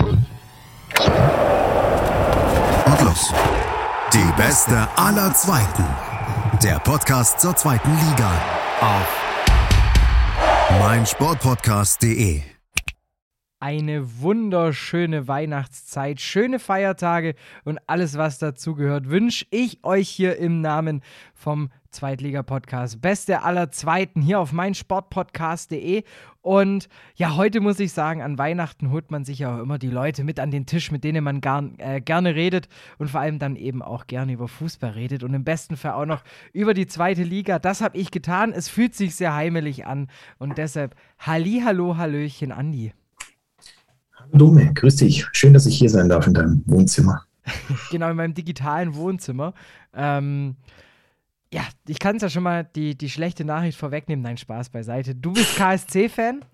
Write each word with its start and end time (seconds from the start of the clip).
Und 0.00 0.26
los. 3.02 3.32
Die 4.12 4.32
beste 4.36 4.88
aller 4.96 5.32
Zweiten. 5.34 5.84
Der 6.62 6.78
Podcast 6.78 7.40
zur 7.40 7.54
zweiten 7.56 7.90
Liga. 7.90 8.32
Auf 8.80 9.24
meinsportpodcast.de. 10.80 12.42
Eine 13.60 14.20
wunderschöne 14.20 15.26
Weihnachtszeit, 15.26 16.20
schöne 16.20 16.58
Feiertage 16.58 17.34
und 17.64 17.78
alles, 17.86 18.18
was 18.18 18.38
dazugehört, 18.38 19.08
wünsche 19.08 19.46
ich 19.50 19.82
euch 19.84 20.08
hier 20.10 20.36
im 20.36 20.60
Namen 20.60 21.02
vom 21.32 21.70
Zweitliga-Podcast. 21.94 23.00
Beste 23.00 23.42
aller 23.42 23.70
Zweiten 23.70 24.20
hier 24.20 24.40
auf 24.40 24.52
meinsportpodcast.de. 24.52 26.02
Und 26.42 26.88
ja, 27.14 27.36
heute 27.36 27.60
muss 27.60 27.80
ich 27.80 27.92
sagen, 27.92 28.20
an 28.20 28.36
Weihnachten 28.36 28.90
holt 28.90 29.10
man 29.10 29.24
sich 29.24 29.38
ja 29.38 29.56
auch 29.56 29.60
immer 29.62 29.78
die 29.78 29.88
Leute 29.88 30.24
mit 30.24 30.40
an 30.40 30.50
den 30.50 30.66
Tisch, 30.66 30.90
mit 30.90 31.04
denen 31.04 31.24
man 31.24 31.40
gar, 31.40 31.62
äh, 31.78 32.00
gerne 32.00 32.34
redet 32.34 32.68
und 32.98 33.10
vor 33.10 33.20
allem 33.20 33.38
dann 33.38 33.56
eben 33.56 33.80
auch 33.80 34.06
gerne 34.06 34.32
über 34.32 34.48
Fußball 34.48 34.90
redet 34.90 35.22
und 35.22 35.32
im 35.32 35.44
besten 35.44 35.76
Fall 35.76 35.92
auch 35.92 36.04
noch 36.04 36.22
über 36.52 36.74
die 36.74 36.86
zweite 36.86 37.22
Liga. 37.22 37.58
Das 37.58 37.80
habe 37.80 37.96
ich 37.96 38.10
getan. 38.10 38.52
Es 38.52 38.68
fühlt 38.68 38.94
sich 38.94 39.14
sehr 39.14 39.34
heimelig 39.34 39.86
an 39.86 40.08
und 40.38 40.58
deshalb 40.58 40.94
Halli, 41.18 41.62
hallo, 41.64 41.96
hallöchen, 41.96 42.52
Andi. 42.52 42.92
Hallo 44.14 44.30
Dome, 44.32 44.74
grüß 44.74 44.96
dich. 44.96 45.26
Schön, 45.32 45.54
dass 45.54 45.64
ich 45.64 45.78
hier 45.78 45.90
sein 45.90 46.08
darf 46.08 46.26
in 46.26 46.34
deinem 46.34 46.62
Wohnzimmer. 46.66 47.24
genau, 47.90 48.10
in 48.10 48.16
meinem 48.16 48.34
digitalen 48.34 48.94
Wohnzimmer. 48.94 49.54
Ähm, 49.94 50.56
ja, 51.54 51.62
ich 51.86 52.00
kann 52.00 52.16
es 52.16 52.22
ja 52.22 52.28
schon 52.28 52.42
mal 52.42 52.64
die, 52.74 52.98
die 52.98 53.08
schlechte 53.08 53.44
Nachricht 53.44 53.78
vorwegnehmen. 53.78 54.24
Nein, 54.24 54.36
Spaß 54.36 54.70
beiseite. 54.70 55.14
Du 55.14 55.32
bist 55.32 55.54
KSC-Fan. 55.56 56.44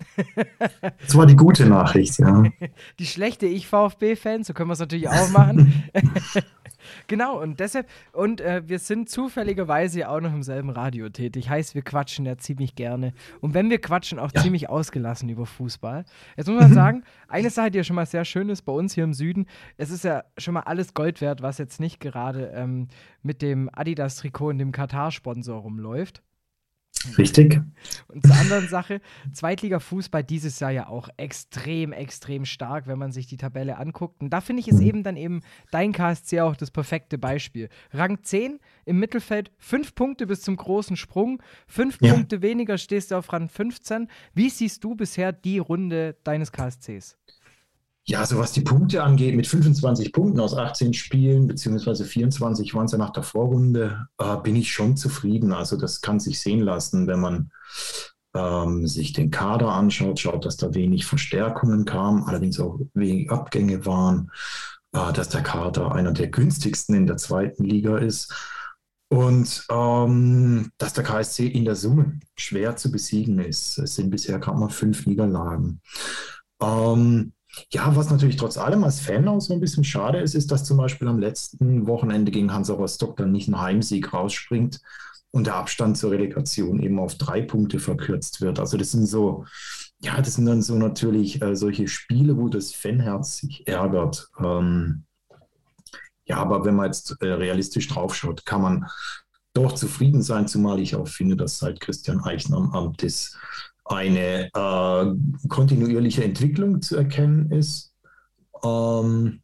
das 1.01 1.17
war 1.17 1.25
die 1.25 1.37
gute 1.37 1.65
Nachricht, 1.65 2.19
ja. 2.19 2.43
Die 2.99 3.07
schlechte 3.07 3.47
Ich 3.47 3.67
VfB-Fan, 3.67 4.45
so 4.45 4.53
können 4.53 4.69
wir 4.69 4.75
es 4.75 4.79
natürlich 4.79 5.09
auch 5.09 5.31
machen. 5.31 5.85
Genau, 7.07 7.41
und 7.41 7.61
deshalb, 7.61 7.89
und 8.13 8.41
äh, 8.41 8.63
wir 8.67 8.79
sind 8.79 9.09
zufälligerweise 9.09 10.01
ja 10.01 10.09
auch 10.09 10.21
noch 10.21 10.33
im 10.33 10.43
selben 10.43 10.71
Radio 10.71 11.09
tätig. 11.09 11.49
Heißt, 11.49 11.75
wir 11.75 11.83
quatschen 11.83 12.27
ja 12.27 12.39
ziemlich 12.39 12.75
gerne. 12.75 13.13
Und 13.41 13.55
wenn 13.55 13.71
wir 13.71 13.81
quatschen, 13.81 14.19
auch 14.19 14.33
ja. 14.35 14.43
ziemlich 14.43 14.69
ausgelassen 14.69 15.29
über 15.29 15.47
Fußball. 15.47 16.05
Jetzt 16.37 16.49
muss 16.49 16.61
man 16.61 16.75
sagen, 16.75 17.05
eine 17.29 17.51
Sache, 17.51 17.71
die 17.71 17.79
ja 17.79 17.85
schon 17.85 17.97
mal 17.97 18.07
sehr 18.07 18.25
schön 18.25 18.49
ist 18.49 18.63
bei 18.63 18.73
uns 18.73 18.95
hier 18.95 19.05
im 19.05 19.15
Süden, 19.15 19.47
es 19.77 19.91
ist 19.91 20.05
ja 20.05 20.25
schon 20.39 20.55
mal 20.55 20.61
alles 20.61 20.95
Gold 20.95 21.21
wert, 21.21 21.43
was 21.43 21.59
jetzt 21.59 21.81
nicht 21.81 22.01
gerade 22.01 22.53
ähm, 22.55 22.89
mit 23.23 23.43
dem 23.43 23.71
Adidas-Trikot 23.73 24.51
und 24.51 24.59
dem 24.59 24.73
Katar-Sponsor 24.73 25.61
rumläuft. 25.61 26.23
Richtig. 27.17 27.61
Und 28.09 28.27
zur 28.27 28.37
anderen 28.37 28.69
Sache, 28.69 29.01
Zweitliga-Fußball 29.33 30.23
dieses 30.23 30.61
Jahr 30.61 30.71
ja 30.71 30.89
auch 30.89 31.09
extrem, 31.17 31.93
extrem 31.93 32.45
stark, 32.45 32.87
wenn 32.87 32.99
man 32.99 33.11
sich 33.11 33.27
die 33.27 33.39
Tabelle 33.39 33.79
anguckt. 33.79 34.21
Und 34.21 34.31
da 34.31 34.43
finde 34.43 34.61
ich 34.61 34.69
es 34.69 34.81
mhm. 34.81 34.87
eben 34.87 35.03
dann 35.03 35.17
eben 35.17 35.41
dein 35.71 35.93
KSC 35.93 36.41
auch 36.41 36.57
das 36.57 36.71
perfekte 36.71 37.17
Beispiel. 37.17 37.71
Rang 37.93 38.23
10 38.23 38.61
im 38.85 38.99
Mittelfeld, 38.99 39.51
fünf 39.59 39.95
Punkte 39.95 40.27
bis 40.27 40.43
zum 40.43 40.57
großen 40.57 40.97
Sprung, 40.97 41.43
fünf 41.67 41.99
ja. 42.03 42.13
Punkte 42.13 42.43
weniger 42.43 42.77
stehst 42.77 43.11
du 43.11 43.17
auf 43.17 43.33
Rang 43.33 43.49
15. 43.49 44.09
Wie 44.35 44.51
siehst 44.51 44.85
du 44.85 44.95
bisher 44.95 45.33
die 45.33 45.59
Runde 45.59 46.17
deines 46.23 46.53
KSCs? 46.53 47.17
Ja, 48.11 48.19
also 48.19 48.39
was 48.39 48.51
die 48.51 48.63
Punkte 48.63 49.05
angeht, 49.05 49.37
mit 49.37 49.47
25 49.47 50.13
Punkten 50.13 50.41
aus 50.41 50.57
18 50.57 50.95
Spielen, 50.95 51.47
beziehungsweise 51.47 52.05
24 52.05 52.75
waren 52.75 52.87
es 52.87 52.91
ja 52.91 52.99
nach 52.99 53.13
der 53.13 53.23
Vorrunde, 53.23 54.09
äh, 54.19 54.37
bin 54.39 54.57
ich 54.57 54.73
schon 54.73 54.97
zufrieden. 54.97 55.53
Also 55.53 55.77
das 55.77 56.01
kann 56.01 56.19
sich 56.19 56.41
sehen 56.41 56.59
lassen, 56.59 57.07
wenn 57.07 57.21
man 57.21 57.53
ähm, 58.35 58.89
sich 58.89 59.13
den 59.13 59.31
Kader 59.31 59.69
anschaut, 59.69 60.19
schaut, 60.19 60.45
dass 60.45 60.57
da 60.57 60.75
wenig 60.75 61.07
Verstärkungen 61.07 61.85
kamen, 61.85 62.25
allerdings 62.25 62.59
auch 62.59 62.81
wenig 62.95 63.31
Abgänge 63.31 63.87
waren, 63.87 64.33
äh, 64.91 65.13
dass 65.13 65.29
der 65.29 65.45
Kader 65.45 65.93
einer 65.93 66.11
der 66.11 66.31
günstigsten 66.31 66.97
in 66.97 67.07
der 67.07 67.17
zweiten 67.17 67.63
Liga 67.63 67.97
ist 67.97 68.35
und 69.09 69.67
ähm, 69.71 70.73
dass 70.79 70.95
der 70.95 71.05
KSC 71.05 71.47
in 71.47 71.65
der 71.65 71.77
Summe 71.77 72.19
schwer 72.37 72.75
zu 72.75 72.91
besiegen 72.91 73.39
ist. 73.39 73.79
Es 73.79 73.95
sind 73.95 74.11
bisher 74.11 74.41
gerade 74.41 74.59
mal 74.59 74.69
fünf 74.69 75.07
Niederlagen. 75.07 75.81
Ähm, 76.61 77.35
ja, 77.73 77.95
was 77.97 78.11
natürlich 78.11 78.37
trotz 78.37 78.59
allem 78.59 78.85
als 78.85 79.01
Fan 79.01 79.27
auch 79.29 79.41
so 79.41 79.55
ein 79.55 79.61
bisschen 79.61 79.85
schade 79.85 80.19
ist, 80.19 80.35
ist, 80.35 80.51
dass 80.51 80.65
zum 80.65 80.77
Beispiel 80.77 81.09
am 81.09 81.19
letzten 81.19 81.87
Wochenende 81.87 82.31
gegen 82.31 82.53
Hansa 82.53 82.75
Rostock 82.75 83.17
dann 83.17 83.33
nicht 83.33 83.49
ein 83.49 83.61
Heimsieg 83.61 84.13
rausspringt 84.13 84.81
und 85.31 85.47
der 85.47 85.57
Abstand 85.57 85.97
zur 85.97 86.11
Relegation 86.11 86.81
eben 86.81 86.99
auf 86.99 87.17
drei 87.17 87.43
Punkte 87.43 87.79
verkürzt 87.79 88.41
wird. 88.41 88.59
Also 88.59 88.77
das 88.77 88.93
sind 88.93 89.07
so, 89.07 89.45
ja, 90.01 90.21
das 90.21 90.35
sind 90.35 90.47
dann 90.47 90.63
so 90.63 90.77
natürlich 90.77 91.43
äh, 91.43 91.55
solche 91.57 91.89
Spiele, 91.89 92.37
wo 92.37 92.49
das 92.49 92.73
Fanherz 92.73 93.39
sich 93.39 93.67
ärgert. 93.67 94.29
Ähm, 94.43 95.05
ja, 96.25 96.37
aber 96.37 96.65
wenn 96.65 96.77
man 96.77 96.87
jetzt 96.87 97.17
äh, 97.21 97.27
realistisch 97.27 97.89
draufschaut, 97.89 98.47
kann 98.47 98.63
man 98.63 98.87
doch 99.53 99.73
zufrieden 99.73 100.23
sein, 100.23 100.47
zumal 100.47 100.79
ich 100.79 100.95
auch 100.95 101.09
finde, 101.09 101.37
dass 101.37 101.59
seit 101.59 101.81
Christian 101.81 102.21
Eichner 102.21 102.57
am 102.59 102.73
Amt 102.73 103.03
ist, 103.03 103.37
eine 103.91 104.51
äh, 104.55 105.49
kontinuierliche 105.49 106.25
Entwicklung 106.25 106.81
zu 106.81 106.97
erkennen 106.97 107.51
ist. 107.51 107.93
Ähm, 108.65 109.43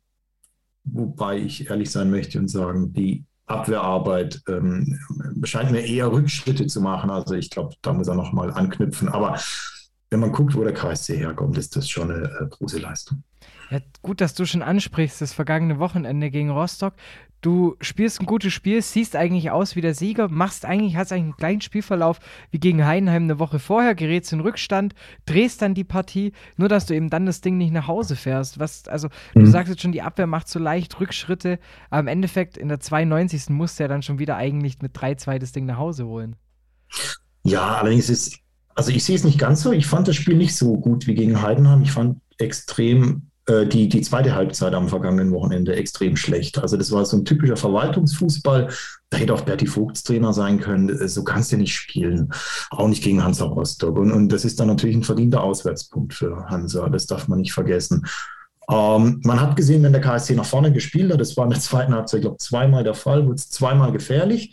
wobei 0.84 1.38
ich 1.38 1.68
ehrlich 1.68 1.90
sein 1.90 2.10
möchte 2.10 2.38
und 2.38 2.48
sagen, 2.48 2.92
die 2.92 3.24
Abwehrarbeit 3.46 4.42
ähm, 4.48 4.98
scheint 5.44 5.70
mir 5.70 5.84
eher 5.84 6.10
Rückschritte 6.10 6.66
zu 6.66 6.80
machen. 6.80 7.10
Also 7.10 7.34
ich 7.34 7.50
glaube, 7.50 7.74
da 7.82 7.92
muss 7.92 8.08
er 8.08 8.14
nochmal 8.14 8.52
anknüpfen. 8.52 9.08
Aber 9.08 9.38
wenn 10.16 10.20
man 10.20 10.32
guckt, 10.32 10.54
wo 10.54 10.64
der 10.64 10.72
KSC 10.72 11.18
herkommt, 11.18 11.58
ist 11.58 11.76
das 11.76 11.90
schon 11.90 12.10
eine 12.10 12.24
äh, 12.24 12.46
große 12.48 12.78
Leistung. 12.78 13.22
Ja, 13.70 13.80
gut, 14.00 14.22
dass 14.22 14.32
du 14.32 14.46
schon 14.46 14.62
ansprichst, 14.62 15.20
das 15.20 15.34
vergangene 15.34 15.78
Wochenende 15.78 16.30
gegen 16.30 16.48
Rostock. 16.48 16.94
Du 17.42 17.76
spielst 17.82 18.22
ein 18.22 18.26
gutes 18.26 18.54
Spiel, 18.54 18.80
siehst 18.80 19.14
eigentlich 19.14 19.50
aus 19.50 19.76
wie 19.76 19.82
der 19.82 19.94
Sieger, 19.94 20.28
machst 20.28 20.64
eigentlich, 20.64 20.96
hast 20.96 21.12
eigentlich 21.12 21.24
einen 21.24 21.36
kleinen 21.36 21.60
Spielverlauf 21.60 22.18
wie 22.50 22.58
gegen 22.58 22.86
Heidenheim 22.86 23.24
eine 23.24 23.38
Woche 23.38 23.58
vorher, 23.58 23.94
gerätst 23.94 24.32
in 24.32 24.40
Rückstand, 24.40 24.94
drehst 25.26 25.60
dann 25.60 25.74
die 25.74 25.84
Partie, 25.84 26.32
nur 26.56 26.70
dass 26.70 26.86
du 26.86 26.94
eben 26.94 27.10
dann 27.10 27.26
das 27.26 27.42
Ding 27.42 27.58
nicht 27.58 27.74
nach 27.74 27.86
Hause 27.86 28.16
fährst. 28.16 28.58
Was, 28.58 28.88
also, 28.88 29.08
mhm. 29.34 29.40
du 29.40 29.46
sagst 29.50 29.68
jetzt 29.68 29.82
schon, 29.82 29.92
die 29.92 30.00
Abwehr 30.00 30.26
macht 30.26 30.48
so 30.48 30.58
leicht 30.58 30.98
Rückschritte, 30.98 31.58
aber 31.90 32.00
im 32.00 32.08
Endeffekt 32.08 32.56
in 32.56 32.68
der 32.68 32.80
92. 32.80 33.50
musst 33.50 33.78
du 33.78 33.84
ja 33.84 33.88
dann 33.88 34.00
schon 34.00 34.18
wieder 34.18 34.36
eigentlich 34.36 34.80
mit 34.80 34.96
3-2 34.96 35.38
das 35.38 35.52
Ding 35.52 35.66
nach 35.66 35.76
Hause 35.76 36.06
holen. 36.06 36.36
Ja, 37.42 37.76
allerdings 37.76 38.08
ist, 38.08 38.40
also 38.76 38.90
ich 38.90 39.04
sehe 39.04 39.16
es 39.16 39.24
nicht 39.24 39.38
ganz 39.38 39.62
so. 39.62 39.72
Ich 39.72 39.86
fand 39.86 40.06
das 40.06 40.16
Spiel 40.16 40.36
nicht 40.36 40.54
so 40.54 40.76
gut 40.76 41.06
wie 41.06 41.14
gegen 41.14 41.42
Heidenheim. 41.42 41.82
Ich 41.82 41.92
fand 41.92 42.20
extrem 42.38 43.22
äh, 43.46 43.66
die, 43.66 43.88
die 43.88 44.02
zweite 44.02 44.34
Halbzeit 44.34 44.74
am 44.74 44.88
vergangenen 44.88 45.32
Wochenende 45.32 45.74
extrem 45.74 46.16
schlecht. 46.16 46.58
Also 46.58 46.76
das 46.76 46.92
war 46.92 47.04
so 47.06 47.16
ein 47.16 47.24
typischer 47.24 47.56
Verwaltungsfußball. 47.56 48.68
Da 49.08 49.16
hätte 49.16 49.32
auch 49.32 49.40
Berti 49.40 49.66
Vogts 49.66 50.02
Trainer 50.02 50.32
sein 50.32 50.60
können. 50.60 50.90
Äh, 50.90 51.08
so 51.08 51.24
kannst 51.24 51.52
du 51.52 51.56
nicht 51.56 51.74
spielen. 51.74 52.30
Auch 52.70 52.88
nicht 52.88 53.02
gegen 53.02 53.24
Hansa 53.24 53.46
Rostock. 53.46 53.98
Und, 53.98 54.12
und 54.12 54.28
das 54.28 54.44
ist 54.44 54.60
dann 54.60 54.68
natürlich 54.68 54.96
ein 54.96 55.04
verdienter 55.04 55.42
Auswärtspunkt 55.42 56.12
für 56.12 56.44
Hansa. 56.46 56.88
Das 56.90 57.06
darf 57.06 57.28
man 57.28 57.40
nicht 57.40 57.54
vergessen. 57.54 58.06
Ähm, 58.68 59.20
man 59.24 59.40
hat 59.40 59.56
gesehen, 59.56 59.82
wenn 59.84 59.92
der 59.92 60.02
KSC 60.02 60.34
nach 60.34 60.44
vorne 60.44 60.72
gespielt 60.72 61.12
hat, 61.12 61.20
das 61.20 61.36
war 61.36 61.44
in 61.44 61.50
der 61.50 61.60
zweiten 61.60 61.94
Halbzeit, 61.94 62.18
ich 62.18 62.22
glaube, 62.22 62.38
zweimal 62.38 62.84
der 62.84 62.94
Fall, 62.94 63.24
wurde 63.24 63.36
es 63.36 63.48
zweimal 63.48 63.92
gefährlich. 63.92 64.52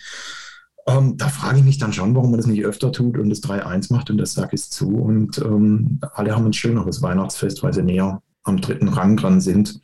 Ähm, 0.85 1.17
da 1.17 1.29
frage 1.29 1.59
ich 1.59 1.63
mich 1.63 1.77
dann 1.77 1.93
schon, 1.93 2.15
warum 2.15 2.31
man 2.31 2.39
das 2.39 2.47
nicht 2.47 2.65
öfter 2.65 2.91
tut 2.91 3.17
und 3.17 3.29
das 3.29 3.41
3-1 3.41 3.93
macht 3.93 4.09
und 4.09 4.17
der 4.17 4.25
Sack 4.25 4.53
ist 4.53 4.73
zu. 4.73 4.89
Und 4.89 5.37
ähm, 5.37 5.99
alle 6.13 6.35
haben 6.35 6.45
ein 6.45 6.53
schöneres 6.53 7.01
Weihnachtsfest, 7.01 7.63
weil 7.63 7.73
sie 7.73 7.83
näher 7.83 8.21
am 8.43 8.59
dritten 8.59 8.89
Rang 8.89 9.15
dran 9.15 9.39
sind. 9.39 9.79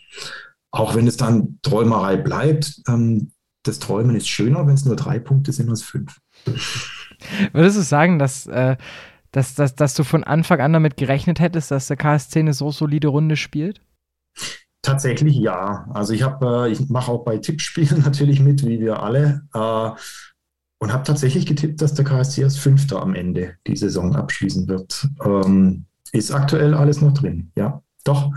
Auch 0.71 0.95
wenn 0.95 1.07
es 1.07 1.17
dann 1.17 1.59
Träumerei 1.61 2.17
bleibt, 2.17 2.81
ähm, 2.87 3.31
das 3.63 3.79
Träumen 3.79 4.15
ist 4.15 4.27
schöner, 4.27 4.67
wenn 4.67 4.73
es 4.73 4.85
nur 4.85 4.95
drei 4.95 5.19
Punkte 5.19 5.51
sind 5.51 5.69
als 5.69 5.83
fünf. 5.83 6.19
Würdest 7.53 7.77
du 7.77 7.81
sagen, 7.81 8.19
dass, 8.19 8.47
äh, 8.47 8.77
dass, 9.31 9.55
dass, 9.55 9.75
dass 9.75 9.93
du 9.93 10.03
von 10.03 10.23
Anfang 10.23 10.59
an 10.59 10.73
damit 10.73 10.97
gerechnet 10.97 11.39
hättest, 11.39 11.71
dass 11.71 11.87
der 11.87 11.97
KSC 11.97 12.39
eine 12.39 12.53
so 12.53 12.71
solide 12.71 13.09
Runde 13.09 13.35
spielt? 13.35 13.81
Tatsächlich 14.81 15.35
ja. 15.35 15.89
Also 15.93 16.13
ich 16.13 16.23
habe, 16.23 16.67
äh, 16.67 16.71
ich 16.71 16.89
mache 16.89 17.11
auch 17.11 17.23
bei 17.23 17.37
Tippspielen 17.37 18.01
natürlich 18.05 18.39
mit, 18.39 18.65
wie 18.65 18.79
wir 18.79 19.03
alle. 19.03 19.43
Äh, 19.53 19.91
und 20.79 20.93
habe 20.93 21.03
tatsächlich 21.03 21.45
getippt, 21.45 21.81
dass 21.81 21.93
der 21.93 22.05
KSC 22.05 22.43
als 22.43 22.57
Fünfter 22.57 23.01
am 23.01 23.13
Ende 23.13 23.55
die 23.67 23.75
Saison 23.75 24.15
abschließen 24.15 24.67
wird. 24.67 25.07
Ähm, 25.23 25.85
ist 26.11 26.31
aktuell 26.31 26.73
alles 26.73 27.01
noch 27.01 27.13
drin, 27.13 27.51
ja. 27.55 27.83
Doch. 28.03 28.31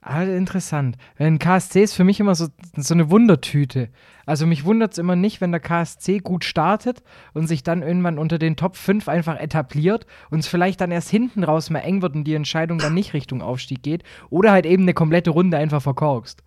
Ah, 0.00 0.22
interessant. 0.22 0.96
Ein 1.18 1.38
KSC 1.38 1.82
ist 1.82 1.94
für 1.94 2.04
mich 2.04 2.20
immer 2.20 2.36
so, 2.36 2.46
so 2.76 2.94
eine 2.94 3.10
Wundertüte. 3.10 3.88
Also 4.24 4.46
mich 4.46 4.64
wundert 4.64 4.92
es 4.92 4.98
immer 4.98 5.16
nicht, 5.16 5.40
wenn 5.40 5.50
der 5.50 5.60
KSC 5.60 6.18
gut 6.18 6.44
startet 6.44 7.02
und 7.34 7.48
sich 7.48 7.64
dann 7.64 7.82
irgendwann 7.82 8.18
unter 8.18 8.38
den 8.38 8.54
Top 8.54 8.76
5 8.76 9.08
einfach 9.08 9.38
etabliert 9.38 10.06
und 10.30 10.38
es 10.38 10.46
vielleicht 10.46 10.80
dann 10.80 10.92
erst 10.92 11.10
hinten 11.10 11.42
raus 11.42 11.70
mal 11.70 11.80
eng 11.80 12.02
wird 12.02 12.14
und 12.14 12.24
die 12.24 12.34
Entscheidung 12.34 12.78
dann 12.78 12.94
nicht 12.94 13.14
Richtung 13.14 13.42
Aufstieg 13.42 13.82
geht 13.82 14.04
oder 14.30 14.52
halt 14.52 14.64
eben 14.64 14.84
eine 14.84 14.94
komplette 14.94 15.30
Runde 15.30 15.56
einfach 15.56 15.82
verkorkst. 15.82 16.42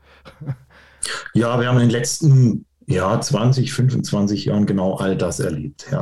Ja, 1.34 1.60
wir 1.60 1.68
haben 1.68 1.78
in 1.78 1.88
den 1.88 1.92
letzten 1.92 2.66
ja, 2.90 3.22
20, 3.22 3.72
25 3.72 4.46
Jahren 4.46 4.66
genau 4.66 4.96
all 4.96 5.16
das 5.16 5.40
erlebt. 5.40 5.86
Ja. 5.92 6.02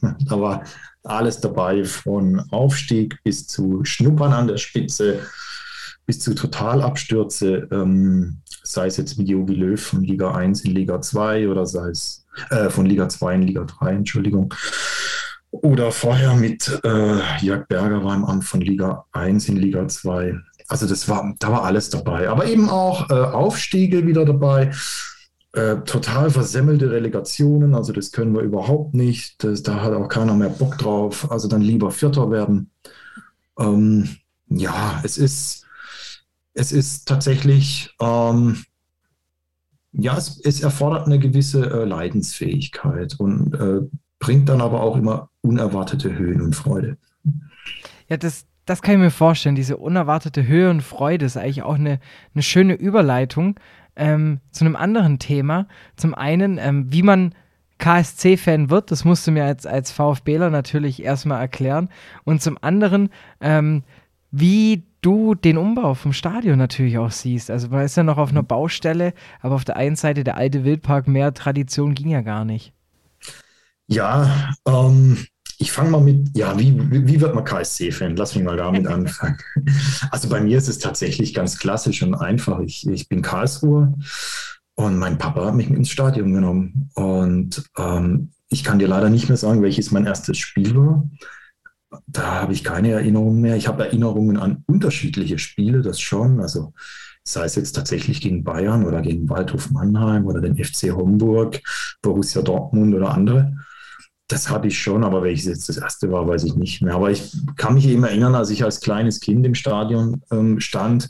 da 0.26 0.40
war 0.40 0.64
alles 1.02 1.40
dabei, 1.40 1.84
von 1.84 2.40
Aufstieg 2.50 3.22
bis 3.24 3.46
zu 3.46 3.84
Schnuppern 3.84 4.32
an 4.32 4.48
der 4.48 4.56
Spitze, 4.56 5.20
bis 6.06 6.20
zu 6.20 6.34
Totalabstürze, 6.34 7.68
ähm, 7.70 8.38
sei 8.62 8.86
es 8.86 8.96
jetzt 8.96 9.18
mit 9.18 9.28
Jogi 9.28 9.54
Löw 9.54 9.80
von 9.80 10.02
Liga 10.02 10.34
1 10.34 10.62
in 10.62 10.74
Liga 10.74 11.00
2 11.00 11.48
oder 11.48 11.66
sei 11.66 11.90
es 11.90 12.24
äh, 12.48 12.70
von 12.70 12.86
Liga 12.86 13.08
2 13.08 13.34
in 13.34 13.42
Liga 13.42 13.64
3, 13.64 13.92
Entschuldigung. 13.92 14.54
Oder 15.50 15.92
vorher 15.92 16.34
mit 16.34 16.80
äh, 16.84 17.44
Jörg 17.44 17.68
Berger 17.68 18.02
war 18.02 18.14
im 18.16 18.24
Amt 18.24 18.44
von 18.44 18.62
Liga 18.62 19.04
1 19.12 19.50
in 19.50 19.56
Liga 19.56 19.86
2. 19.86 20.34
Also 20.68 20.86
das 20.88 21.06
war, 21.08 21.34
da 21.38 21.52
war 21.52 21.64
alles 21.64 21.90
dabei. 21.90 22.30
Aber 22.30 22.46
eben 22.46 22.70
auch 22.70 23.10
äh, 23.10 23.14
Aufstiege 23.14 24.06
wieder 24.06 24.24
dabei. 24.24 24.72
Äh, 25.54 25.84
total 25.84 26.30
versemmelte 26.30 26.90
Relegationen, 26.90 27.76
also 27.76 27.92
das 27.92 28.10
können 28.10 28.34
wir 28.34 28.40
überhaupt 28.40 28.92
nicht. 28.92 29.44
Das, 29.44 29.62
da 29.62 29.82
hat 29.82 29.92
auch 29.92 30.08
keiner 30.08 30.34
mehr 30.34 30.48
Bock 30.48 30.78
drauf. 30.78 31.30
Also 31.30 31.46
dann 31.46 31.62
lieber 31.62 31.92
Vierter 31.92 32.32
werden. 32.32 32.72
Ähm, 33.56 34.08
ja, 34.48 35.00
es 35.04 35.16
ist, 35.16 35.64
es 36.54 36.72
ist 36.72 37.06
tatsächlich, 37.06 37.94
ähm, 38.00 38.64
ja, 39.92 40.16
es, 40.16 40.40
es, 40.40 40.60
erfordert 40.60 41.06
eine 41.06 41.20
gewisse 41.20 41.70
äh, 41.70 41.84
Leidensfähigkeit 41.84 43.14
und 43.20 43.54
äh, 43.54 43.82
bringt 44.18 44.48
dann 44.48 44.60
aber 44.60 44.82
auch 44.82 44.96
immer 44.96 45.30
unerwartete 45.40 46.18
Höhen 46.18 46.40
und 46.40 46.56
Freude. 46.56 46.96
Ja, 48.08 48.16
das, 48.16 48.46
das 48.66 48.82
kann 48.82 48.94
ich 48.94 49.00
mir 49.00 49.10
vorstellen. 49.12 49.54
Diese 49.54 49.76
unerwartete 49.76 50.48
Höhe 50.48 50.68
und 50.68 50.82
Freude 50.82 51.26
ist 51.26 51.36
eigentlich 51.36 51.62
auch 51.62 51.76
eine, 51.76 52.00
eine 52.34 52.42
schöne 52.42 52.74
Überleitung 52.74 53.60
ähm, 53.96 54.40
zu 54.50 54.64
einem 54.64 54.76
anderen 54.76 55.18
Thema. 55.18 55.66
Zum 55.96 56.14
einen, 56.14 56.58
ähm, 56.58 56.92
wie 56.92 57.02
man 57.02 57.34
KSC-Fan 57.78 58.70
wird, 58.70 58.90
das 58.90 59.04
musst 59.04 59.26
du 59.26 59.32
mir 59.32 59.44
als, 59.44 59.66
als 59.66 59.92
VfBler 59.92 60.50
natürlich 60.50 61.02
erstmal 61.02 61.40
erklären. 61.40 61.88
Und 62.24 62.42
zum 62.42 62.58
anderen, 62.60 63.10
ähm, 63.40 63.82
wie 64.30 64.84
du 65.00 65.34
den 65.34 65.58
Umbau 65.58 65.94
vom 65.94 66.12
Stadion 66.12 66.58
natürlich 66.58 66.98
auch 66.98 67.10
siehst. 67.10 67.50
Also 67.50 67.68
man 67.68 67.84
ist 67.84 67.96
ja 67.96 68.02
noch 68.02 68.16
auf 68.16 68.30
einer 68.30 68.42
Baustelle, 68.42 69.12
aber 69.40 69.54
auf 69.54 69.64
der 69.64 69.76
einen 69.76 69.96
Seite 69.96 70.24
der 70.24 70.36
alte 70.36 70.64
Wildpark, 70.64 71.08
mehr 71.08 71.34
Tradition 71.34 71.94
ging 71.94 72.08
ja 72.08 72.22
gar 72.22 72.44
nicht. 72.44 72.72
Ja, 73.86 74.54
ähm, 74.66 75.26
ich 75.58 75.72
fange 75.72 75.90
mal 75.90 76.00
mit, 76.00 76.36
ja, 76.36 76.58
wie, 76.58 76.76
wie 76.90 77.20
wird 77.20 77.34
man 77.34 77.44
KSC-Fan? 77.44 78.16
Lass 78.16 78.34
mich 78.34 78.44
mal 78.44 78.56
damit 78.56 78.86
anfangen. 78.88 79.38
Also 80.10 80.28
bei 80.28 80.40
mir 80.40 80.58
ist 80.58 80.68
es 80.68 80.78
tatsächlich 80.78 81.34
ganz 81.34 81.58
klassisch 81.58 82.02
und 82.02 82.14
einfach. 82.14 82.60
Ich, 82.60 82.86
ich 82.88 83.08
bin 83.08 83.22
Karlsruhe 83.22 83.94
und 84.74 84.98
mein 84.98 85.18
Papa 85.18 85.46
hat 85.46 85.54
mich 85.54 85.70
ins 85.70 85.90
Stadion 85.90 86.32
genommen. 86.32 86.90
Und 86.94 87.64
ähm, 87.78 88.30
ich 88.48 88.64
kann 88.64 88.78
dir 88.78 88.88
leider 88.88 89.10
nicht 89.10 89.28
mehr 89.28 89.36
sagen, 89.36 89.62
welches 89.62 89.90
mein 89.90 90.06
erstes 90.06 90.38
Spiel 90.38 90.74
war. 90.76 91.08
Da 92.06 92.42
habe 92.42 92.52
ich 92.52 92.64
keine 92.64 92.90
Erinnerungen 92.90 93.40
mehr. 93.40 93.56
Ich 93.56 93.68
habe 93.68 93.84
Erinnerungen 93.84 94.36
an 94.36 94.64
unterschiedliche 94.66 95.38
Spiele, 95.38 95.82
das 95.82 96.00
schon. 96.00 96.40
Also 96.40 96.72
sei 97.22 97.44
es 97.44 97.54
jetzt 97.54 97.72
tatsächlich 97.72 98.20
gegen 98.20 98.44
Bayern 98.44 98.84
oder 98.84 99.00
gegen 99.00 99.28
Waldhof 99.28 99.70
Mannheim 99.70 100.26
oder 100.26 100.40
den 100.40 100.62
FC 100.62 100.92
Homburg, 100.92 101.60
Borussia 102.02 102.42
Dortmund 102.42 102.94
oder 102.94 103.14
andere. 103.14 103.56
Das 104.28 104.48
habe 104.48 104.68
ich 104.68 104.78
schon, 104.78 105.04
aber 105.04 105.22
welches 105.22 105.44
jetzt 105.44 105.68
das 105.68 105.76
erste 105.76 106.10
war, 106.10 106.26
weiß 106.26 106.44
ich 106.44 106.54
nicht 106.54 106.80
mehr. 106.80 106.94
Aber 106.94 107.10
ich 107.10 107.36
kann 107.56 107.74
mich 107.74 107.86
eben 107.86 108.04
erinnern, 108.04 108.34
als 108.34 108.50
ich 108.50 108.64
als 108.64 108.80
kleines 108.80 109.20
Kind 109.20 109.44
im 109.44 109.54
Stadion 109.54 110.22
ähm, 110.30 110.60
stand 110.60 111.08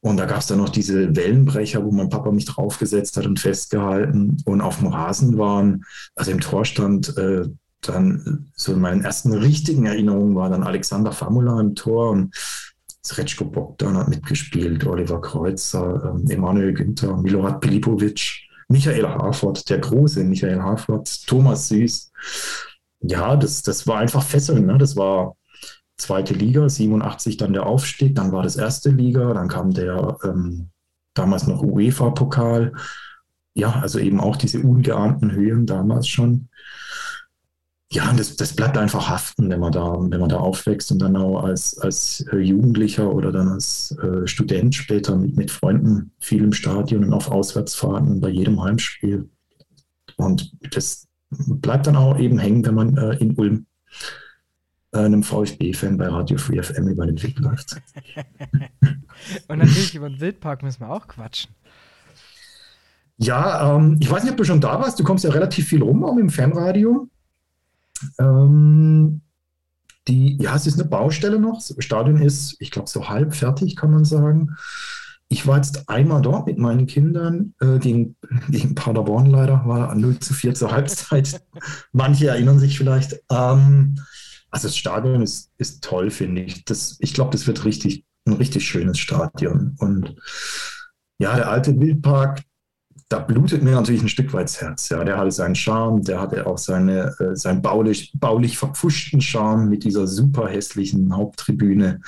und 0.00 0.16
da 0.16 0.26
gab 0.26 0.38
es 0.38 0.46
dann 0.46 0.58
noch 0.58 0.68
diese 0.68 1.16
Wellenbrecher, 1.16 1.84
wo 1.84 1.90
mein 1.90 2.08
Papa 2.08 2.30
mich 2.30 2.44
draufgesetzt 2.44 3.16
hat 3.16 3.26
und 3.26 3.40
festgehalten 3.40 4.36
und 4.44 4.60
auf 4.60 4.78
dem 4.78 4.88
Rasen 4.88 5.38
waren, 5.38 5.84
also 6.14 6.30
im 6.30 6.40
Tor 6.40 6.64
stand, 6.64 7.16
äh, 7.16 7.48
dann 7.80 8.50
so 8.54 8.72
in 8.72 8.80
meinen 8.80 9.04
ersten 9.04 9.32
richtigen 9.32 9.86
Erinnerungen 9.86 10.34
war 10.34 10.50
dann 10.50 10.64
Alexander 10.64 11.12
Famula 11.12 11.60
im 11.60 11.74
Tor 11.74 12.10
und 12.10 12.34
Srečko 13.04 13.44
Bogdan 13.44 13.96
hat 13.96 14.08
mitgespielt, 14.08 14.84
Oliver 14.86 15.20
Kreuzer, 15.20 16.14
ähm, 16.14 16.28
Emanuel 16.30 16.74
Günther, 16.74 17.16
Milorad 17.16 17.60
Pilipovic. 17.60 18.44
Michael 18.70 19.08
Harford, 19.08 19.70
der 19.70 19.78
große 19.78 20.22
Michael 20.24 20.60
Harford, 20.60 21.26
Thomas 21.26 21.68
Süß. 21.68 22.07
Ja, 23.00 23.36
das, 23.36 23.62
das 23.62 23.86
war 23.86 23.98
einfach 23.98 24.22
fesselnd. 24.22 24.66
Ne? 24.66 24.78
Das 24.78 24.96
war 24.96 25.36
zweite 25.96 26.34
Liga, 26.34 26.68
87 26.68 27.36
dann 27.36 27.52
der 27.52 27.66
Aufstieg, 27.66 28.14
dann 28.14 28.32
war 28.32 28.42
das 28.42 28.56
erste 28.56 28.90
Liga, 28.90 29.32
dann 29.34 29.48
kam 29.48 29.72
der 29.72 30.16
ähm, 30.24 30.70
damals 31.14 31.46
noch 31.46 31.62
UEFA-Pokal. 31.62 32.72
Ja, 33.54 33.72
also 33.80 33.98
eben 33.98 34.20
auch 34.20 34.36
diese 34.36 34.60
ungeahnten 34.60 35.32
Höhen 35.32 35.66
damals 35.66 36.06
schon 36.06 36.48
ja, 37.90 38.12
das, 38.12 38.36
das 38.36 38.54
bleibt 38.54 38.76
einfach 38.76 39.08
haften, 39.08 39.48
wenn 39.48 39.60
man 39.60 39.72
da, 39.72 39.96
wenn 39.98 40.20
man 40.20 40.28
da 40.28 40.36
aufwächst 40.38 40.92
und 40.92 40.98
dann 40.98 41.16
auch 41.16 41.42
als, 41.42 41.78
als 41.78 42.24
äh, 42.32 42.36
Jugendlicher 42.36 43.10
oder 43.14 43.32
dann 43.32 43.48
als 43.48 43.96
äh, 44.02 44.26
Student 44.26 44.74
später 44.74 45.16
mit, 45.16 45.36
mit 45.36 45.50
Freunden 45.50 46.12
viel 46.20 46.44
im 46.44 46.52
Stadion 46.52 47.04
und 47.04 47.14
auf 47.14 47.30
Auswärtsfahrten 47.30 48.20
bei 48.20 48.28
jedem 48.28 48.62
Heimspiel. 48.62 49.30
Und 50.16 50.52
das 50.74 51.07
bleibt 51.30 51.86
dann 51.86 51.96
auch 51.96 52.18
eben 52.18 52.38
hängen, 52.38 52.64
wenn 52.64 52.74
man 52.74 52.96
äh, 52.96 53.16
in 53.16 53.34
Ulm 53.36 53.66
äh, 54.92 54.98
einem 54.98 55.22
VfB-Fan 55.22 55.98
bei 55.98 56.08
Radio 56.08 56.38
Free 56.38 56.62
FM 56.62 56.88
über 56.88 57.06
den 57.06 57.22
Weg 57.22 57.38
läuft. 57.38 57.80
und 59.48 59.58
natürlich 59.58 59.94
über 59.94 60.08
den 60.08 60.20
Wildpark 60.20 60.62
müssen 60.62 60.80
wir 60.80 60.90
auch 60.90 61.06
quatschen. 61.06 61.54
Ja, 63.18 63.76
ähm, 63.76 63.96
ich 64.00 64.10
weiß 64.10 64.22
nicht, 64.22 64.32
ob 64.32 64.38
du 64.38 64.44
schon 64.44 64.60
da 64.60 64.80
warst. 64.80 64.98
Du 64.98 65.04
kommst 65.04 65.24
ja 65.24 65.30
relativ 65.30 65.68
viel 65.68 65.82
rum, 65.82 66.04
auch 66.04 66.16
im 66.16 66.30
Fanradio. 66.30 67.08
Ähm, 68.18 69.20
die, 70.06 70.36
ja, 70.40 70.54
es 70.54 70.66
ist 70.66 70.80
eine 70.80 70.88
Baustelle 70.88 71.38
noch. 71.38 71.56
Das 71.56 71.74
Stadion 71.80 72.22
ist, 72.22 72.56
ich 72.60 72.70
glaube, 72.70 72.88
so 72.88 73.08
halb 73.08 73.34
fertig, 73.34 73.76
kann 73.76 73.90
man 73.90 74.04
sagen. 74.04 74.56
Ich 75.30 75.46
war 75.46 75.56
jetzt 75.56 75.88
einmal 75.90 76.22
dort 76.22 76.46
mit 76.46 76.58
meinen 76.58 76.86
Kindern, 76.86 77.54
äh, 77.60 77.78
gegen, 77.78 78.16
gegen 78.48 78.74
Paderborn 78.76 79.26
leider, 79.26 79.62
war 79.66 79.94
0 79.94 80.18
zu 80.20 80.32
4 80.32 80.54
zur 80.54 80.72
Halbzeit. 80.72 81.42
Manche 81.92 82.28
erinnern 82.28 82.58
sich 82.58 82.78
vielleicht. 82.78 83.20
Ähm, 83.30 83.96
also 84.50 84.68
das 84.68 84.76
Stadion 84.76 85.22
ist, 85.22 85.50
ist 85.58 85.84
toll, 85.84 86.10
finde 86.10 86.42
ich. 86.42 86.64
Das, 86.64 86.96
ich 87.00 87.12
glaube, 87.12 87.32
das 87.32 87.46
wird 87.46 87.64
richtig, 87.64 88.04
ein 88.26 88.34
richtig 88.34 88.66
schönes 88.66 88.98
Stadion. 88.98 89.76
Und 89.78 90.16
ja, 91.18 91.36
der 91.36 91.50
alte 91.50 91.78
Wildpark, 91.78 92.42
da 93.10 93.18
blutet 93.18 93.62
mir 93.62 93.72
natürlich 93.72 94.02
ein 94.02 94.08
Stück 94.08 94.32
weit 94.32 94.44
das 94.44 94.60
Herz. 94.60 94.88
Ja, 94.88 95.04
der 95.04 95.18
hatte 95.18 95.30
seinen 95.30 95.54
Charme, 95.54 96.02
der 96.02 96.20
hatte 96.20 96.46
auch 96.46 96.58
seine, 96.58 97.14
äh, 97.18 97.36
seinen 97.36 97.60
baulich, 97.60 98.12
baulich 98.14 98.56
verpfuschten 98.56 99.20
Charme 99.20 99.68
mit 99.68 99.84
dieser 99.84 100.06
super 100.06 100.48
hässlichen 100.48 101.14
Haupttribüne. 101.14 102.00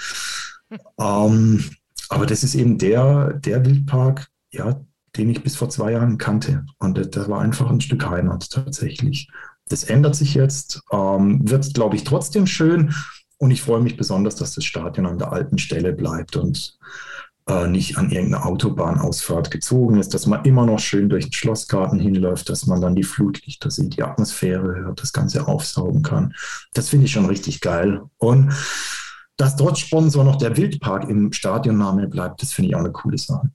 ähm, 0.98 1.64
aber 2.10 2.26
das 2.26 2.42
ist 2.42 2.56
eben 2.56 2.76
der, 2.76 3.34
der 3.34 3.64
Wildpark, 3.64 4.28
ja, 4.50 4.80
den 5.16 5.30
ich 5.30 5.42
bis 5.42 5.56
vor 5.56 5.70
zwei 5.70 5.92
Jahren 5.92 6.18
kannte. 6.18 6.66
Und 6.78 7.16
das, 7.16 7.28
war 7.28 7.40
einfach 7.40 7.70
ein 7.70 7.80
Stück 7.80 8.08
Heimat 8.08 8.50
tatsächlich. 8.50 9.30
Das 9.68 9.84
ändert 9.84 10.16
sich 10.16 10.34
jetzt, 10.34 10.82
ähm, 10.90 11.48
wird, 11.48 11.72
glaube 11.72 11.94
ich, 11.94 12.04
trotzdem 12.04 12.46
schön. 12.46 12.92
Und 13.38 13.52
ich 13.52 13.62
freue 13.62 13.80
mich 13.80 13.96
besonders, 13.96 14.34
dass 14.34 14.54
das 14.54 14.64
Stadion 14.64 15.06
an 15.06 15.18
der 15.18 15.32
alten 15.32 15.56
Stelle 15.58 15.92
bleibt. 15.92 16.34
Und 16.36 16.78
äh, 17.46 17.68
nicht 17.68 17.96
an 17.96 18.10
irgendeine 18.10 18.44
Autobahnausfahrt 18.44 19.52
gezogen 19.52 19.98
ist, 19.98 20.12
dass 20.12 20.26
man 20.26 20.44
immer 20.44 20.66
noch 20.66 20.80
schön 20.80 21.08
durch 21.08 21.26
den 21.26 21.32
Schlossgarten 21.32 22.00
hinläuft, 22.00 22.48
dass 22.48 22.66
man 22.66 22.80
dann 22.80 22.96
die 22.96 23.04
Flutlichter 23.04 23.70
sieht, 23.70 23.96
die 23.96 24.02
Atmosphäre 24.02 24.80
hört, 24.80 25.00
das 25.00 25.12
Ganze 25.12 25.46
aufsaugen 25.46 26.02
kann. 26.02 26.34
Das 26.74 26.88
finde 26.88 27.06
ich 27.06 27.12
schon 27.12 27.26
richtig 27.26 27.60
geil. 27.60 28.02
Und 28.18 28.52
dass 29.40 29.56
trotz 29.56 29.78
Sponsor 29.80 30.24
noch 30.24 30.36
der 30.36 30.56
Wildpark 30.56 31.08
im 31.08 31.32
Stadionname 31.32 32.08
bleibt, 32.08 32.42
das 32.42 32.52
finde 32.52 32.70
ich 32.70 32.76
auch 32.76 32.80
eine 32.80 32.92
coole 32.92 33.18
Sache. 33.18 33.50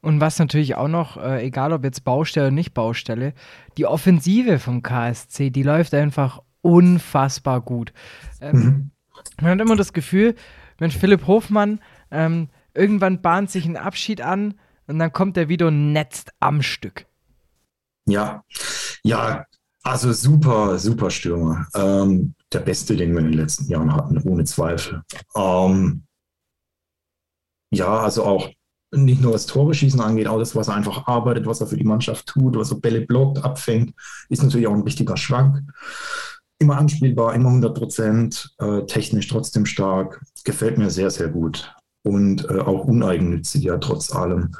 Und 0.00 0.20
was 0.20 0.38
natürlich 0.38 0.76
auch 0.76 0.88
noch, 0.88 1.16
äh, 1.16 1.44
egal 1.44 1.72
ob 1.72 1.84
jetzt 1.84 2.04
Baustelle 2.04 2.46
oder 2.46 2.54
nicht 2.54 2.72
Baustelle, 2.72 3.34
die 3.76 3.86
Offensive 3.86 4.58
vom 4.58 4.82
KSC, 4.82 5.50
die 5.50 5.64
läuft 5.64 5.92
einfach 5.94 6.40
unfassbar 6.60 7.60
gut. 7.60 7.92
Ähm, 8.40 8.56
mhm. 8.56 8.90
Man 9.40 9.52
hat 9.52 9.60
immer 9.60 9.76
das 9.76 9.92
Gefühl, 9.92 10.36
Mensch, 10.78 10.96
Philipp 10.96 11.26
Hofmann, 11.26 11.80
ähm, 12.10 12.48
Irgendwann 12.78 13.20
bahnt 13.22 13.50
sich 13.50 13.66
ein 13.66 13.76
Abschied 13.76 14.20
an 14.20 14.54
und 14.86 15.00
dann 15.00 15.12
kommt 15.12 15.36
er 15.36 15.48
wieder 15.48 15.72
netzt 15.72 16.32
am 16.38 16.62
Stück. 16.62 17.06
Ja, 18.06 18.44
ja, 19.02 19.44
also 19.82 20.12
super, 20.12 20.78
super 20.78 21.10
Stürmer. 21.10 21.66
Ähm, 21.74 22.34
der 22.52 22.60
beste, 22.60 22.96
den 22.96 23.12
wir 23.12 23.20
in 23.20 23.26
den 23.26 23.38
letzten 23.38 23.70
Jahren 23.70 23.94
hatten, 23.94 24.18
ohne 24.28 24.44
Zweifel. 24.44 25.02
Ähm, 25.36 26.04
ja, 27.70 27.98
also 28.00 28.24
auch 28.24 28.48
nicht 28.90 29.20
nur 29.20 29.34
was 29.34 29.46
Tore 29.46 29.74
schießen 29.74 30.00
angeht, 30.00 30.28
auch 30.28 30.38
das, 30.38 30.56
was 30.56 30.68
er 30.68 30.74
einfach 30.74 31.06
arbeitet, 31.06 31.46
was 31.46 31.60
er 31.60 31.66
für 31.66 31.76
die 31.76 31.84
Mannschaft 31.84 32.26
tut, 32.26 32.56
was 32.56 32.70
er 32.70 32.80
Bälle 32.80 33.02
blockt, 33.02 33.44
abfängt, 33.44 33.94
ist 34.30 34.42
natürlich 34.42 34.66
auch 34.66 34.74
ein 34.74 34.82
richtiger 34.82 35.16
Schwank. 35.16 35.62
Immer 36.58 36.78
anspielbar, 36.78 37.34
immer 37.34 37.50
100 37.50 37.76
Prozent, 37.76 38.54
äh, 38.58 38.84
technisch 38.86 39.28
trotzdem 39.28 39.66
stark. 39.66 40.22
Gefällt 40.44 40.78
mir 40.78 40.90
sehr, 40.90 41.10
sehr 41.10 41.28
gut 41.28 41.72
und 42.02 42.48
äh, 42.48 42.60
auch 42.60 42.84
uneigennützig, 42.84 43.64
ja, 43.64 43.76
trotz 43.78 44.10
allem. 44.10 44.52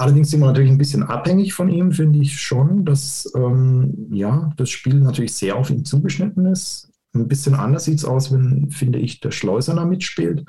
Allerdings 0.00 0.30
sind 0.30 0.40
wir 0.40 0.46
natürlich 0.46 0.70
ein 0.70 0.78
bisschen 0.78 1.02
abhängig 1.02 1.52
von 1.52 1.68
ihm, 1.68 1.92
finde 1.92 2.20
ich 2.20 2.40
schon, 2.40 2.86
dass 2.86 3.30
ähm, 3.36 4.08
ja, 4.10 4.50
das 4.56 4.70
Spiel 4.70 4.94
natürlich 4.94 5.34
sehr 5.34 5.56
auf 5.56 5.68
ihn 5.68 5.84
zugeschnitten 5.84 6.46
ist. 6.46 6.88
Ein 7.14 7.28
bisschen 7.28 7.54
anders 7.54 7.84
sieht 7.84 7.98
es 7.98 8.06
aus, 8.06 8.32
wenn, 8.32 8.70
finde 8.70 8.98
ich, 8.98 9.20
der 9.20 9.30
Schleusener 9.30 9.84
mitspielt. 9.84 10.46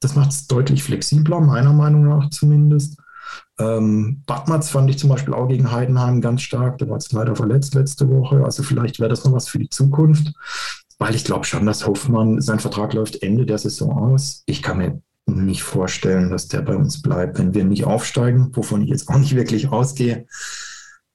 Das 0.00 0.14
macht 0.14 0.32
es 0.32 0.46
deutlich 0.46 0.82
flexibler, 0.82 1.40
meiner 1.40 1.72
Meinung 1.72 2.04
nach 2.04 2.28
zumindest. 2.28 3.00
Ähm, 3.58 4.22
Badmatz 4.26 4.68
fand 4.68 4.90
ich 4.90 4.98
zum 4.98 5.08
Beispiel 5.08 5.32
auch 5.32 5.48
gegen 5.48 5.72
Heidenheim 5.72 6.20
ganz 6.20 6.42
stark. 6.42 6.76
Der 6.76 6.90
war 6.90 6.96
jetzt 6.96 7.14
leider 7.14 7.34
verletzt 7.34 7.74
letzte 7.74 8.10
Woche. 8.10 8.44
Also 8.44 8.62
vielleicht 8.62 9.00
wäre 9.00 9.08
das 9.08 9.24
noch 9.24 9.32
was 9.32 9.48
für 9.48 9.58
die 9.58 9.70
Zukunft. 9.70 10.34
Weil 10.98 11.14
ich 11.14 11.24
glaube 11.24 11.46
schon, 11.46 11.64
dass 11.64 11.86
Hoffmann, 11.86 12.42
sein 12.42 12.60
Vertrag 12.60 12.92
läuft 12.92 13.22
Ende 13.22 13.46
der 13.46 13.56
Saison 13.56 14.12
aus. 14.12 14.42
Ich 14.44 14.62
kann 14.62 14.76
mir 14.76 15.00
nicht 15.26 15.62
vorstellen, 15.62 16.30
dass 16.30 16.48
der 16.48 16.62
bei 16.62 16.76
uns 16.76 17.02
bleibt, 17.02 17.38
wenn 17.38 17.54
wir 17.54 17.64
nicht 17.64 17.84
aufsteigen, 17.84 18.50
wovon 18.54 18.82
ich 18.82 18.88
jetzt 18.88 19.08
auch 19.08 19.18
nicht 19.18 19.34
wirklich 19.34 19.68
ausgehe. 19.68 20.26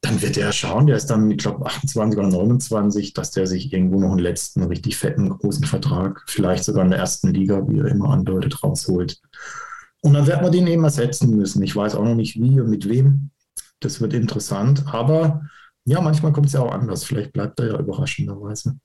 Dann 0.01 0.21
wird 0.21 0.37
er 0.37 0.51
schauen, 0.51 0.87
der 0.87 0.97
ist 0.97 1.07
dann, 1.07 1.29
ich 1.29 1.37
glaube, 1.37 1.65
28 1.65 2.19
oder 2.19 2.27
29, 2.27 3.13
dass 3.13 3.31
der 3.31 3.47
sich 3.47 3.71
irgendwo 3.71 3.99
noch 3.99 4.11
einen 4.11 4.19
letzten 4.19 4.63
richtig 4.63 4.97
fetten, 4.97 5.29
großen 5.29 5.65
Vertrag, 5.65 6.23
vielleicht 6.27 6.63
sogar 6.63 6.83
in 6.83 6.89
der 6.89 6.99
ersten 6.99 7.33
Liga, 7.33 7.67
wie 7.67 7.79
er 7.79 7.85
immer 7.85 8.09
andeutet, 8.09 8.63
rausholt. 8.63 9.21
Und 10.01 10.13
dann 10.13 10.25
wird 10.25 10.41
man 10.41 10.51
den 10.51 10.67
eben 10.67 10.83
ersetzen 10.83 11.35
müssen. 11.35 11.61
Ich 11.61 11.75
weiß 11.75 11.95
auch 11.95 12.03
noch 12.03 12.15
nicht 12.15 12.35
wie 12.35 12.59
und 12.59 12.69
mit 12.69 12.89
wem. 12.89 13.29
Das 13.79 14.01
wird 14.01 14.13
interessant. 14.13 14.83
Aber 14.87 15.43
ja, 15.85 16.01
manchmal 16.01 16.33
kommt 16.33 16.47
es 16.47 16.53
ja 16.53 16.61
auch 16.61 16.71
anders. 16.71 17.03
Vielleicht 17.03 17.33
bleibt 17.33 17.59
er 17.59 17.67
ja 17.67 17.79
überraschenderweise. 17.79 18.77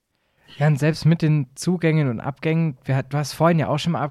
Ja, 0.59 0.67
und 0.69 0.79
selbst 0.79 1.05
mit 1.05 1.23
den 1.23 1.49
Zugängen 1.55 2.09
und 2.09 2.21
Abgängen, 2.21 2.79
wir, 2.85 3.03
du 3.03 3.19
hast 3.19 3.35
vorhin 3.35 3.59
ja 3.59 3.69
auch 3.69 3.79
schon 3.79 3.93
mal 3.93 4.11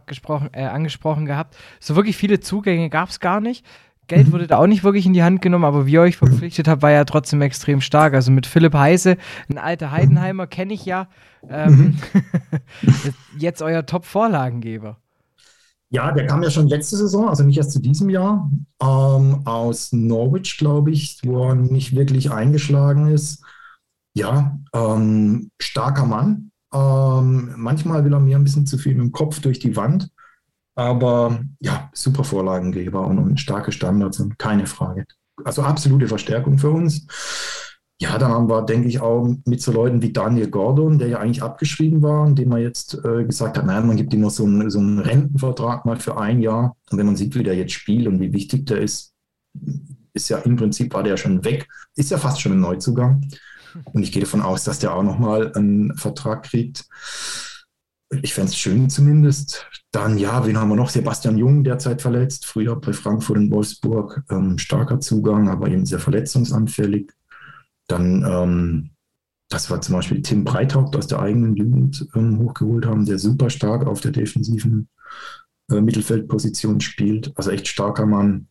äh, 0.52 0.64
angesprochen 0.66 1.26
gehabt, 1.26 1.58
so 1.80 1.96
wirklich 1.96 2.18
viele 2.18 2.40
Zugänge 2.40 2.90
gab 2.90 3.10
es 3.10 3.20
gar 3.20 3.42
nicht. 3.42 3.66
Geld 4.08 4.28
mhm. 4.28 4.34
wurde 4.34 4.48
da 4.48 4.58
auch 4.58 4.68
nicht 4.68 4.84
wirklich 4.84 5.08
in 5.08 5.14
die 5.14 5.24
Hand 5.24 5.42
genommen, 5.42 5.66
aber 5.66 5.88
wie 5.88 5.94
ihr 5.94 6.02
euch 6.02 6.18
verpflichtet 6.18 6.68
habt, 6.68 6.84
war 6.84 6.92
ja 6.92 7.06
trotzdem 7.06 7.42
extrem 7.42 7.82
stark. 7.82 8.14
Also 8.14 8.32
mit 8.32 8.46
Philipp 8.46 8.76
Heise, 8.76 9.18
ein 9.50 9.58
alter 9.58 9.92
Heidenheimer, 9.92 10.46
kenne 10.46 10.74
ich 10.74 10.86
ja. 10.86 11.08
Ähm, 11.50 11.98
mhm. 12.14 12.24
jetzt 13.40 13.64
euer 13.64 13.86
Top-Vorlagengeber. 13.86 14.98
Ja, 15.90 16.12
der 16.12 16.26
kam 16.26 16.44
ja 16.44 16.50
schon 16.50 16.68
letzte 16.68 16.98
Saison, 16.98 17.30
also 17.30 17.44
nicht 17.44 17.58
erst 17.58 17.72
zu 17.72 17.80
diesem 17.80 18.10
Jahr, 18.10 18.52
ähm, 18.82 19.42
aus 19.46 19.94
Norwich, 19.94 20.58
glaube 20.58 20.92
ich, 20.92 21.20
wo 21.24 21.48
er 21.48 21.56
nicht 21.56 21.96
wirklich 21.96 22.32
eingeschlagen 22.32 23.08
ist. 23.08 23.45
Ja, 24.16 24.58
ähm, 24.74 25.52
starker 25.60 26.06
Mann. 26.06 26.52
Ähm, 26.74 27.54
manchmal 27.58 28.04
will 28.04 28.14
er 28.14 28.20
mir 28.20 28.38
ein 28.38 28.44
bisschen 28.44 28.66
zu 28.66 28.78
viel 28.78 28.96
mit 28.96 29.04
dem 29.04 29.12
Kopf 29.12 29.40
durch 29.42 29.60
die 29.60 29.76
Wand. 29.76 30.10
Aber 30.76 31.40
ja, 31.60 31.90
super 31.94 32.24
Vorlagengeber 32.24 33.06
und, 33.06 33.20
und 33.20 33.40
starke 33.40 33.72
Standards 33.72 34.20
und 34.20 34.40
keine 34.40 34.68
Frage. 34.68 35.06
Also 35.44 35.62
absolute 35.64 36.08
Verstärkung 36.08 36.58
für 36.58 36.70
uns. 36.70 37.08
Ja, 38.02 38.18
dann 38.18 38.32
haben 38.32 38.50
wir, 38.50 38.62
denke 38.64 38.90
ich, 38.90 39.00
auch 39.00 39.26
mit 39.46 39.62
so 39.62 39.72
Leuten 39.72 40.02
wie 40.02 40.12
Daniel 40.12 40.50
Gordon, 40.50 41.00
der 41.00 41.08
ja 41.08 41.20
eigentlich 41.20 41.44
abgeschrieben 41.44 42.02
war 42.02 42.24
und 42.24 42.38
dem 42.38 42.50
man 42.50 42.62
jetzt 42.62 42.94
äh, 43.06 43.24
gesagt 43.24 43.58
hat, 43.58 43.66
nein, 43.66 43.88
man 43.88 43.96
gibt 43.96 44.14
ihm 44.14 44.22
noch 44.22 44.32
so 44.32 44.44
einen, 44.46 44.70
so 44.70 44.80
einen 44.80 45.00
Rentenvertrag 45.00 45.86
mal 45.86 45.98
für 45.98 46.18
ein 46.18 46.42
Jahr. 46.42 46.76
Und 46.92 46.98
wenn 46.98 47.06
man 47.06 47.16
sieht, 47.16 47.36
wie 47.36 47.44
der 47.44 47.56
jetzt 47.56 47.72
spielt 47.74 48.08
und 48.08 48.20
wie 48.20 48.34
wichtig 48.34 48.66
der 48.66 48.80
ist, 48.82 49.14
ist 50.14 50.30
ja 50.30 50.40
im 50.40 50.58
Prinzip 50.58 50.94
war 50.94 51.04
der 51.04 51.14
ja 51.14 51.18
schon 51.18 51.44
weg, 51.46 51.68
ist 51.96 52.12
ja 52.12 52.18
fast 52.18 52.42
schon 52.42 52.54
ein 52.54 52.60
Neuzugang. 52.60 53.22
Und 53.84 54.04
ich 54.04 54.12
gehe 54.12 54.22
davon 54.22 54.42
aus, 54.42 54.64
dass 54.64 54.80
der 54.80 54.94
auch 54.94 55.04
nochmal 55.04 55.54
einen 55.54 55.96
Vertrag 55.98 56.44
kriegt. 56.44 56.86
Ich 58.22 58.34
fände 58.34 58.50
es 58.50 58.58
schön 58.58 58.90
zumindest. 58.90 59.68
Dann, 59.92 60.18
ja, 60.18 60.46
wen 60.46 60.58
haben 60.58 60.70
wir 60.70 60.76
noch? 60.76 60.90
Sebastian 60.90 61.38
Jung, 61.38 61.64
derzeit 61.64 62.02
verletzt. 62.02 62.46
Früher 62.46 62.76
bei 62.76 62.94
Frankfurt 62.94 63.38
und 63.38 63.52
Wolfsburg. 63.52 64.24
Ähm, 64.30 64.58
starker 64.58 65.00
Zugang, 65.00 65.50
aber 65.50 65.68
eben 65.68 65.86
sehr 65.86 66.00
verletzungsanfällig. 66.00 67.12
Dann, 67.88 68.24
ähm, 68.24 68.90
das 69.50 69.70
war 69.70 69.82
zum 69.82 69.96
Beispiel 69.96 70.22
Tim 70.22 70.44
Breithaupt 70.44 70.96
aus 70.96 71.08
der 71.08 71.20
eigenen 71.20 71.56
Jugend 71.56 72.08
ähm, 72.16 72.40
hochgeholt 72.40 72.86
haben, 72.86 73.06
der 73.06 73.20
super 73.20 73.50
stark 73.50 73.86
auf 73.88 74.02
der 74.02 74.12
defensiven 74.12 74.88
äh, 75.70 75.82
Mittelfeldposition 75.82 76.82
spielt. 76.82 77.32
Also 77.36 77.52
echt 77.52 77.68
starker 77.68 78.06
Mann. 78.06 78.48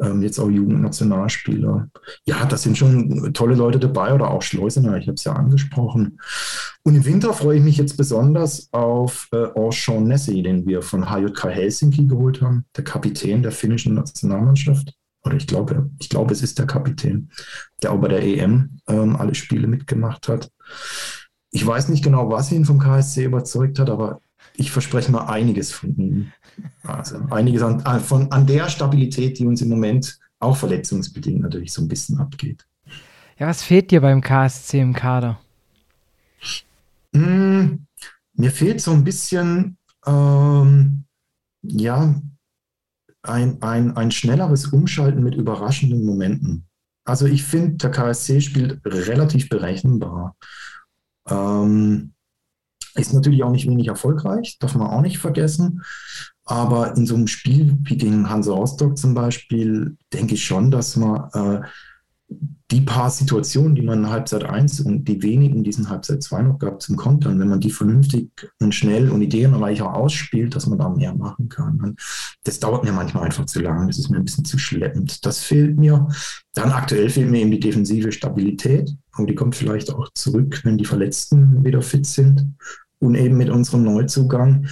Ähm, 0.00 0.22
jetzt 0.22 0.38
auch 0.38 0.50
Jugendnationalspieler. 0.50 1.88
Ja, 2.24 2.44
das 2.44 2.62
sind 2.62 2.76
schon 2.76 3.32
tolle 3.32 3.54
Leute 3.54 3.78
dabei 3.78 4.12
oder 4.12 4.30
auch 4.30 4.42
Schleusener, 4.42 4.98
ich 4.98 5.06
habe 5.06 5.14
es 5.14 5.24
ja 5.24 5.32
angesprochen. 5.32 6.20
Und 6.82 6.94
im 6.94 7.04
Winter 7.04 7.32
freue 7.32 7.58
ich 7.58 7.64
mich 7.64 7.78
jetzt 7.78 7.96
besonders 7.96 8.68
auf 8.72 9.28
äh, 9.32 9.46
Orshon 9.54 10.06
Nessi, 10.06 10.42
den 10.42 10.66
wir 10.66 10.82
von 10.82 11.10
HJK 11.10 11.44
Helsinki 11.46 12.06
geholt 12.06 12.42
haben, 12.42 12.66
der 12.76 12.84
Kapitän 12.84 13.42
der 13.42 13.52
finnischen 13.52 13.94
Nationalmannschaft 13.94 14.92
oder 15.26 15.36
ich 15.36 15.46
glaube, 15.46 15.90
ich 15.98 16.08
glaube, 16.08 16.32
es 16.32 16.42
ist 16.42 16.58
der 16.58 16.66
Kapitän, 16.66 17.30
der 17.82 17.92
auch 17.92 18.00
bei 18.00 18.08
der 18.08 18.22
EM 18.22 18.78
ähm, 18.88 19.16
alle 19.16 19.34
Spiele 19.34 19.66
mitgemacht 19.66 20.28
hat. 20.28 20.50
Ich 21.50 21.66
weiß 21.66 21.88
nicht 21.88 22.04
genau, 22.04 22.30
was 22.30 22.52
ihn 22.52 22.64
vom 22.64 22.78
KSC 22.78 23.24
überzeugt 23.24 23.78
hat, 23.78 23.90
aber 23.90 24.20
ich 24.58 24.70
verspreche 24.70 25.12
mal 25.12 25.26
einiges 25.26 25.72
von 25.72 25.96
ihm. 25.96 26.32
Also 26.82 27.18
einiges 27.30 27.62
an, 27.62 27.80
äh, 27.84 28.00
von, 28.00 28.30
an 28.32 28.46
der 28.46 28.68
Stabilität, 28.68 29.38
die 29.38 29.46
uns 29.46 29.62
im 29.62 29.68
Moment 29.68 30.18
auch 30.38 30.56
verletzungsbedingt 30.56 31.42
natürlich 31.42 31.72
so 31.72 31.82
ein 31.82 31.88
bisschen 31.88 32.18
abgeht. 32.18 32.66
Ja, 33.38 33.48
was 33.48 33.62
fehlt 33.62 33.90
dir 33.90 34.00
beim 34.00 34.20
KSC 34.20 34.80
im 34.80 34.94
Kader? 34.94 35.38
Mm, 37.12 37.86
mir 38.34 38.50
fehlt 38.50 38.80
so 38.80 38.92
ein 38.92 39.04
bisschen, 39.04 39.76
ähm, 40.06 41.04
ja, 41.62 42.14
ein, 43.22 43.62
ein, 43.62 43.96
ein 43.96 44.10
schnelleres 44.10 44.66
Umschalten 44.66 45.22
mit 45.22 45.34
überraschenden 45.34 46.04
Momenten. 46.04 46.66
Also 47.04 47.26
ich 47.26 47.42
finde, 47.44 47.76
der 47.76 47.90
KSC 47.90 48.40
spielt 48.40 48.80
relativ 48.84 49.48
berechenbar. 49.48 50.36
Ähm, 51.28 52.12
ist 52.96 53.12
natürlich 53.12 53.42
auch 53.44 53.50
nicht 53.50 53.68
wenig 53.68 53.88
erfolgreich, 53.88 54.58
darf 54.60 54.74
man 54.74 54.88
auch 54.88 55.02
nicht 55.02 55.18
vergessen. 55.18 55.82
Aber 56.44 56.96
in 56.96 57.06
so 57.06 57.14
einem 57.14 57.26
Spiel 57.26 57.76
wie 57.82 57.96
gegen 57.96 58.30
Hansa 58.30 58.52
Rostock 58.52 58.96
zum 58.96 59.14
Beispiel, 59.14 59.96
denke 60.12 60.34
ich 60.34 60.44
schon, 60.44 60.70
dass 60.70 60.96
man 60.96 61.30
äh, 61.32 61.66
die 62.72 62.80
paar 62.80 63.10
Situationen, 63.10 63.76
die 63.76 63.82
man 63.82 64.00
in 64.00 64.10
Halbzeit 64.10 64.44
1 64.44 64.80
und 64.80 65.04
die 65.04 65.22
wenigen, 65.22 65.62
die 65.62 65.70
es 65.70 65.78
in 65.78 65.88
Halbzeit 65.88 66.22
2 66.22 66.42
noch 66.42 66.58
gab 66.58 66.82
zum 66.82 66.96
Kontern, 66.96 67.38
wenn 67.38 67.48
man 67.48 67.60
die 67.60 67.70
vernünftig 67.70 68.28
und 68.60 68.74
schnell 68.74 69.10
und 69.10 69.22
ideenreicher 69.22 69.94
ausspielt, 69.94 70.56
dass 70.56 70.66
man 70.66 70.78
da 70.78 70.88
mehr 70.88 71.14
machen 71.14 71.48
kann. 71.48 71.80
Und 71.80 72.00
das 72.42 72.58
dauert 72.58 72.82
mir 72.82 72.92
manchmal 72.92 73.24
einfach 73.24 73.46
zu 73.46 73.60
lang, 73.60 73.86
das 73.86 73.98
ist 73.98 74.08
mir 74.08 74.16
ein 74.16 74.24
bisschen 74.24 74.44
zu 74.44 74.58
schleppend. 74.58 75.24
Das 75.24 75.38
fehlt 75.38 75.78
mir. 75.78 76.08
Dann 76.54 76.72
aktuell 76.72 77.08
fehlt 77.08 77.30
mir 77.30 77.40
eben 77.40 77.52
die 77.52 77.60
defensive 77.60 78.10
Stabilität, 78.10 78.96
und 79.16 79.28
die 79.28 79.34
kommt 79.34 79.56
vielleicht 79.56 79.92
auch 79.94 80.08
zurück, 80.14 80.60
wenn 80.64 80.78
die 80.78 80.84
Verletzten 80.84 81.64
wieder 81.64 81.82
fit 81.82 82.06
sind 82.06 82.54
und 82.98 83.14
eben 83.14 83.36
mit 83.36 83.50
unserem 83.50 83.82
Neuzugang. 83.84 84.66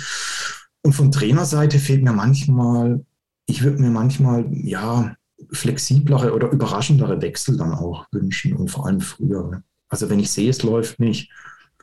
Und 0.83 0.93
von 0.93 1.11
Trainerseite 1.11 1.78
fehlt 1.78 2.02
mir 2.02 2.12
manchmal, 2.12 3.04
ich 3.47 3.62
würde 3.62 3.81
mir 3.81 3.90
manchmal, 3.90 4.47
ja, 4.50 5.16
flexiblere 5.52 6.33
oder 6.33 6.50
überraschendere 6.50 7.21
Wechsel 7.21 7.57
dann 7.57 7.73
auch 7.73 8.07
wünschen 8.12 8.54
und 8.54 8.71
vor 8.71 8.87
allem 8.87 9.00
früher. 9.00 9.62
Also 9.88 10.09
wenn 10.11 10.19
ich 10.19 10.31
sehe, 10.31 10.50
es 10.50 10.62
läuft 10.62 11.00
nicht, 11.00 11.31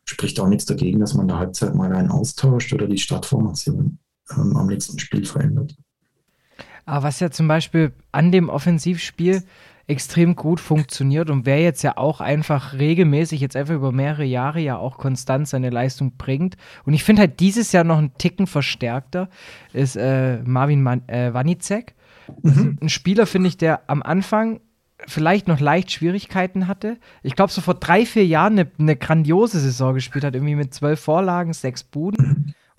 spricht 0.06 0.40
auch 0.40 0.48
nichts 0.48 0.66
dagegen, 0.66 1.00
dass 1.00 1.14
man 1.14 1.28
da 1.28 1.38
Halbzeit 1.38 1.76
mal 1.76 1.94
einen 1.94 2.10
austauscht 2.10 2.74
oder 2.74 2.88
die 2.88 2.98
Startformation 2.98 4.00
ähm, 4.32 4.56
am 4.58 4.68
nächsten 4.68 5.00
Spiel 5.00 5.26
verändert. 5.26 5.76
Aber 6.86 7.04
was 7.04 7.20
ja 7.20 7.30
zum 7.30 7.48
Beispiel 7.48 7.94
an 8.12 8.32
dem 8.32 8.50
Offensivspiel 8.50 9.44
extrem 9.88 10.36
gut 10.36 10.60
funktioniert 10.60 11.30
und 11.30 11.46
wer 11.46 11.62
jetzt 11.62 11.82
ja 11.82 11.98
auch 11.98 12.22
einfach 12.22 12.74
regelmäßig, 12.74 13.42
jetzt 13.42 13.56
einfach 13.56 13.76
über 13.76 13.92
mehrere 13.92 14.24
Jahre 14.24 14.60
ja 14.60 14.78
auch 14.78 14.98
konstant 14.98 15.48
seine 15.48 15.70
Leistung 15.70 16.18
bringt. 16.18 16.56
Und 16.86 16.94
ich 16.94 17.04
finde 17.04 17.22
halt 17.22 17.40
dieses 17.40 17.72
Jahr 17.72 17.84
noch 17.84 17.98
einen 17.98 18.18
Ticken 18.18 18.48
verstärkter, 18.48 19.30
ist 19.74 19.96
äh, 19.96 20.42
Marvin 20.44 20.82
Man 20.82 21.08
äh, 21.08 21.34
Wanicek. 21.34 21.96
Mhm. 22.42 22.78
Ein 22.82 22.90
Spieler, 22.90 23.26
finde 23.26 23.50
ich, 23.50 23.58
der 23.58 23.82
am 23.88 24.02
Anfang 24.02 24.62
vielleicht 25.08 25.48
noch 25.48 25.60
leicht 25.60 25.92
Schwierigkeiten 25.92 26.68
hatte. 26.68 26.98
Ich 27.24 27.36
glaube, 27.36 27.52
so 27.52 27.62
vor 27.62 27.74
drei, 27.74 28.06
vier 28.06 28.26
Jahren 28.26 28.60
eine, 28.60 28.72
eine, 28.80 28.96
grandiose 28.96 29.60
Saison 29.60 29.94
gespielt 29.94 30.24
hat, 30.24 30.36
irgendwie 30.36 30.56
mit 30.56 30.74
zwölf 30.74 31.00
Vorlagen, 31.00 31.54
sechs 31.54 31.84
Buden. 31.84 32.31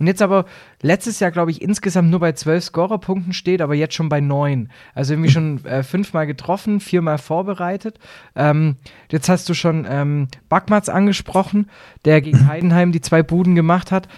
Und 0.03 0.09
jetzt 0.09 0.21
aber 0.21 0.47
letztes 0.81 1.21
Jahr, 1.21 1.31
glaube 1.31 1.53
ich, 1.53 1.63
insgesamt 1.63 2.11
nur 2.11 2.19
bei 2.19 2.33
zwölf 2.33 2.65
Scorerpunkten 2.65 3.33
steht, 3.33 3.61
aber 3.63 3.77
jetzt 3.77 3.95
schon 3.95 4.09
bei 4.09 4.21
neun. 4.21 4.69
Also 4.97 5.13
irgendwie 5.15 5.31
schon 5.31 5.65
äh, 5.65 5.85
fünfmal 5.85 6.27
getroffen, 6.27 6.81
viermal 6.81 7.19
vorbereitet. 7.19 8.01
Ähm, 8.35 8.75
jetzt 9.13 9.29
hast 9.29 9.49
du 9.49 9.55
schon 9.55 9.87
ähm, 9.89 10.27
Backmatz 10.49 10.89
angesprochen, 10.89 11.71
der 12.05 12.21
gegen 12.21 12.49
Heidenheim 12.49 12.91
die 12.91 13.01
zwei 13.01 13.23
Buden 13.23 13.55
gemacht 13.55 13.93
hat. 13.93 14.09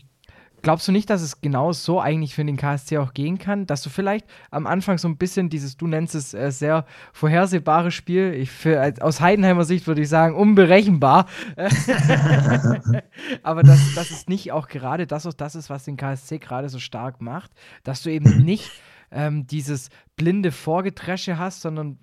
Glaubst 0.64 0.88
du 0.88 0.92
nicht, 0.92 1.10
dass 1.10 1.20
es 1.20 1.42
genau 1.42 1.72
so 1.72 2.00
eigentlich 2.00 2.34
für 2.34 2.42
den 2.42 2.56
KSC 2.56 2.96
auch 2.96 3.12
gehen 3.12 3.36
kann? 3.36 3.66
Dass 3.66 3.82
du 3.82 3.90
vielleicht 3.90 4.26
am 4.50 4.66
Anfang 4.66 4.96
so 4.96 5.06
ein 5.06 5.18
bisschen 5.18 5.50
dieses, 5.50 5.76
du 5.76 5.86
nennst 5.86 6.14
es 6.14 6.32
äh, 6.32 6.50
sehr 6.50 6.86
vorhersehbare 7.12 7.90
Spiel, 7.90 8.32
ich, 8.32 8.50
für, 8.50 8.94
aus 9.02 9.20
Heidenheimer 9.20 9.64
Sicht 9.64 9.86
würde 9.86 10.00
ich 10.00 10.08
sagen, 10.08 10.34
unberechenbar. 10.34 11.26
Aber 13.42 13.62
dass, 13.62 13.94
dass 13.94 14.10
es 14.10 14.26
nicht 14.26 14.52
auch 14.52 14.68
gerade 14.68 15.06
das, 15.06 15.28
das 15.36 15.54
ist, 15.54 15.68
was 15.68 15.84
den 15.84 15.98
KSC 15.98 16.38
gerade 16.38 16.70
so 16.70 16.78
stark 16.78 17.20
macht, 17.20 17.50
dass 17.82 18.02
du 18.02 18.08
eben 18.10 18.38
nicht 18.44 18.72
ähm, 19.10 19.46
dieses 19.46 19.90
blinde 20.16 20.50
Vorgetresche 20.50 21.36
hast, 21.36 21.60
sondern 21.60 21.98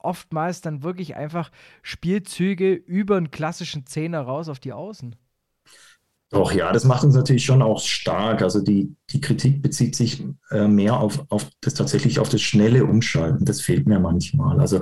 oftmals 0.00 0.62
dann 0.62 0.82
wirklich 0.82 1.14
einfach 1.14 1.52
Spielzüge 1.82 2.72
über 2.72 3.18
einen 3.18 3.30
klassischen 3.30 3.86
Zehner 3.86 4.22
raus 4.22 4.48
auf 4.48 4.58
die 4.58 4.72
Außen. 4.72 5.14
Doch, 6.30 6.52
ja, 6.52 6.72
das 6.72 6.84
macht 6.84 7.02
uns 7.02 7.16
natürlich 7.16 7.44
schon 7.44 7.60
auch 7.60 7.80
stark. 7.80 8.42
Also 8.42 8.60
die, 8.60 8.94
die 9.10 9.20
Kritik 9.20 9.62
bezieht 9.62 9.96
sich 9.96 10.24
äh, 10.52 10.68
mehr 10.68 10.98
auf, 10.98 11.24
auf 11.28 11.48
das 11.60 11.74
tatsächlich 11.74 12.20
auf 12.20 12.28
das 12.28 12.40
schnelle 12.40 12.84
Umschalten. 12.84 13.44
Das 13.44 13.60
fehlt 13.60 13.88
mir 13.88 13.98
manchmal. 13.98 14.60
Also 14.60 14.80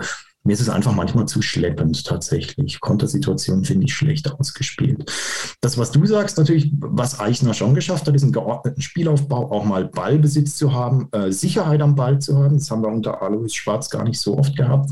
mir 0.49 0.55
ist 0.55 0.63
es 0.63 0.71
einfach 0.71 0.95
manchmal 0.95 1.27
zu 1.27 1.43
schleppend 1.43 2.07
tatsächlich. 2.07 2.81
Kontersituationen 2.81 3.67
finde 3.67 3.85
ich 3.85 3.95
schlecht 3.95 4.33
ausgespielt. 4.33 5.13
Das, 5.61 5.77
was 5.77 5.91
du 5.91 6.07
sagst, 6.07 6.39
natürlich, 6.39 6.73
was 6.79 7.21
Eichner 7.21 7.53
schon 7.53 7.75
geschafft 7.75 8.07
hat, 8.07 8.15
ist 8.15 8.23
einen 8.23 8.33
geordneten 8.33 8.81
Spielaufbau, 8.81 9.53
auch 9.53 9.67
mal 9.67 9.85
Ballbesitz 9.85 10.57
zu 10.57 10.73
haben, 10.73 11.11
äh, 11.13 11.33
Sicherheit 11.33 11.83
am 11.83 11.97
Ball 11.97 12.19
zu 12.19 12.39
haben. 12.39 12.57
Das 12.57 12.71
haben 12.71 12.81
wir 12.81 12.89
unter 12.89 13.21
Alois 13.21 13.51
Schwarz 13.51 13.91
gar 13.91 14.05
nicht 14.05 14.19
so 14.19 14.39
oft 14.39 14.57
gehabt. 14.57 14.91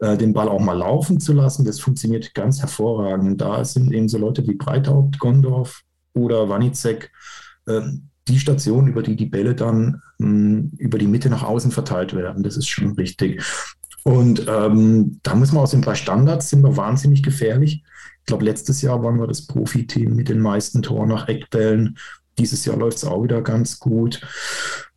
Äh, 0.00 0.16
den 0.16 0.32
Ball 0.32 0.48
auch 0.48 0.58
mal 0.58 0.76
laufen 0.76 1.20
zu 1.20 1.34
lassen, 1.34 1.64
das 1.64 1.78
funktioniert 1.78 2.34
ganz 2.34 2.58
hervorragend. 2.58 3.40
Da 3.40 3.64
sind 3.64 3.92
eben 3.92 4.08
so 4.08 4.18
Leute 4.18 4.44
wie 4.44 4.54
Breithaupt, 4.54 5.20
Gondorf 5.20 5.82
oder 6.14 6.48
Wanizek, 6.48 7.12
äh, 7.66 7.80
die 8.26 8.40
Station, 8.40 8.88
über 8.88 9.04
die 9.04 9.14
die 9.14 9.26
Bälle 9.26 9.54
dann 9.54 10.02
mh, 10.18 10.26
hm, 10.26 10.72
über 10.78 10.98
die 10.98 11.06
Mitte 11.06 11.30
nach 11.30 11.44
außen 11.44 11.70
verteilt 11.70 12.12
werden. 12.12 12.42
Das 12.42 12.56
ist 12.56 12.68
schon 12.68 12.94
richtig. 12.94 13.40
Und 14.04 14.46
ähm, 14.48 15.20
da 15.22 15.34
muss 15.34 15.52
man 15.52 15.62
aus 15.62 15.72
den 15.72 15.82
drei 15.82 15.94
Standards 15.94 16.50
sind 16.50 16.62
wir 16.62 16.76
wahnsinnig 16.76 17.22
gefährlich. 17.22 17.82
Ich 18.20 18.26
glaube, 18.26 18.44
letztes 18.44 18.82
Jahr 18.82 19.02
waren 19.02 19.18
wir 19.18 19.26
das 19.26 19.46
Profiteam 19.46 20.14
mit 20.14 20.28
den 20.28 20.40
meisten 20.40 20.82
Toren 20.82 21.08
nach 21.08 21.28
Eckbällen. 21.28 21.98
Dieses 22.38 22.64
Jahr 22.64 22.76
läuft 22.76 22.98
es 22.98 23.04
auch 23.04 23.22
wieder 23.22 23.42
ganz 23.42 23.78
gut. 23.78 24.20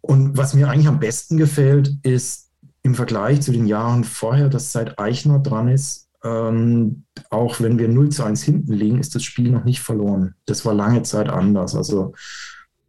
Und 0.02 0.38
was 0.38 0.54
mir 0.54 0.70
eigentlich 0.70 0.88
am 0.88 1.00
besten 1.00 1.38
gefällt, 1.38 1.92
ist 2.04 2.50
im 2.84 2.96
Vergleich 2.96 3.42
zu 3.42 3.52
den 3.52 3.66
Jahren 3.66 4.04
vorher, 4.04 4.50
dass 4.50 4.72
seit 4.72 5.00
Eichner 5.00 5.40
dran 5.40 5.70
ist, 5.70 6.10
ähm, 6.24 7.04
auch 7.30 7.60
wenn 7.60 7.80
wir 7.80 7.90
0 7.90 8.10
zu 8.10 8.24
1 8.24 8.44
hinten 8.44 8.74
liegen, 8.74 9.00
ist 9.00 9.16
das 9.16 9.24
Spiel 9.24 9.52
noch 9.52 9.66
nicht 9.66 9.82
verloren. 9.82 10.36
Das 10.46 10.66
war 10.66 10.74
lange 10.74 11.04
Zeit 11.04 11.30
anders. 11.30 11.76
Also 11.76 12.14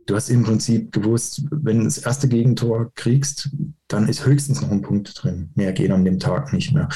du 0.06 0.14
hast 0.14 0.28
im 0.28 0.42
Prinzip 0.42 0.92
gewusst, 0.92 1.42
wenn 1.50 1.78
du 1.78 1.84
das 1.84 1.98
erste 1.98 2.28
Gegentor 2.28 2.92
kriegst, 2.94 3.50
dann 3.88 4.08
ist 4.08 4.26
höchstens 4.26 4.60
noch 4.60 4.70
ein 4.70 4.82
Punkt 4.82 5.22
drin. 5.22 5.50
Mehr 5.54 5.72
geht 5.72 5.90
an 5.90 6.04
dem 6.04 6.18
Tag 6.18 6.52
nicht 6.52 6.72
mehr. 6.72 6.88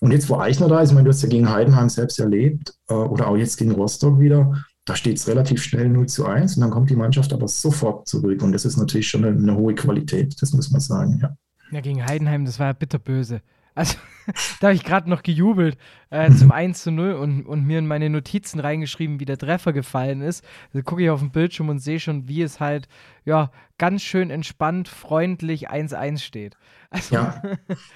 Und 0.00 0.12
jetzt, 0.12 0.28
wo 0.28 0.38
Eichner 0.38 0.68
da 0.68 0.80
ist, 0.80 0.90
ich 0.90 0.94
meine, 0.94 1.04
du 1.06 1.10
hast 1.10 1.22
ja 1.22 1.28
gegen 1.28 1.50
Heidenheim 1.50 1.88
selbst 1.88 2.18
erlebt, 2.18 2.74
äh, 2.88 2.94
oder 2.94 3.28
auch 3.28 3.36
jetzt 3.36 3.56
gegen 3.56 3.72
Rostock 3.72 4.18
wieder, 4.18 4.62
da 4.84 4.94
steht 4.94 5.16
es 5.16 5.26
relativ 5.26 5.62
schnell 5.62 5.88
0 5.88 6.06
zu 6.06 6.26
1 6.26 6.56
und 6.56 6.60
dann 6.60 6.70
kommt 6.70 6.90
die 6.90 6.96
Mannschaft 6.96 7.32
aber 7.32 7.48
sofort 7.48 8.06
zurück. 8.06 8.42
Und 8.42 8.52
das 8.52 8.64
ist 8.64 8.76
natürlich 8.76 9.08
schon 9.08 9.24
eine, 9.24 9.36
eine 9.36 9.56
hohe 9.56 9.74
Qualität, 9.74 10.40
das 10.40 10.52
muss 10.52 10.70
man 10.70 10.80
sagen, 10.80 11.18
ja. 11.20 11.36
Ja, 11.72 11.80
gegen 11.80 12.04
Heidenheim, 12.06 12.44
das 12.44 12.60
war 12.60 12.66
ja 12.66 12.72
bitterböse. 12.72 13.40
Also, 13.76 13.96
da 14.60 14.68
habe 14.68 14.74
ich 14.74 14.82
gerade 14.82 15.08
noch 15.08 15.22
gejubelt 15.22 15.78
äh, 16.10 16.32
zum 16.32 16.50
1 16.50 16.82
zu 16.82 16.90
0 16.90 17.12
und, 17.12 17.46
und 17.46 17.64
mir 17.64 17.78
in 17.78 17.86
meine 17.86 18.10
Notizen 18.10 18.58
reingeschrieben, 18.58 19.20
wie 19.20 19.24
der 19.26 19.38
Treffer 19.38 19.72
gefallen 19.72 20.22
ist. 20.22 20.42
Da 20.72 20.80
gucke 20.82 21.04
ich 21.04 21.10
auf 21.10 21.20
den 21.20 21.30
Bildschirm 21.30 21.68
und 21.68 21.78
sehe 21.78 22.00
schon, 22.00 22.26
wie 22.26 22.42
es 22.42 22.58
halt, 22.58 22.88
ja, 23.24 23.52
ganz 23.78 24.02
schön 24.02 24.30
entspannt, 24.30 24.88
freundlich 24.88 25.70
1-1 25.70 26.18
steht. 26.18 26.56
Also. 26.90 27.14
Ja, 27.14 27.42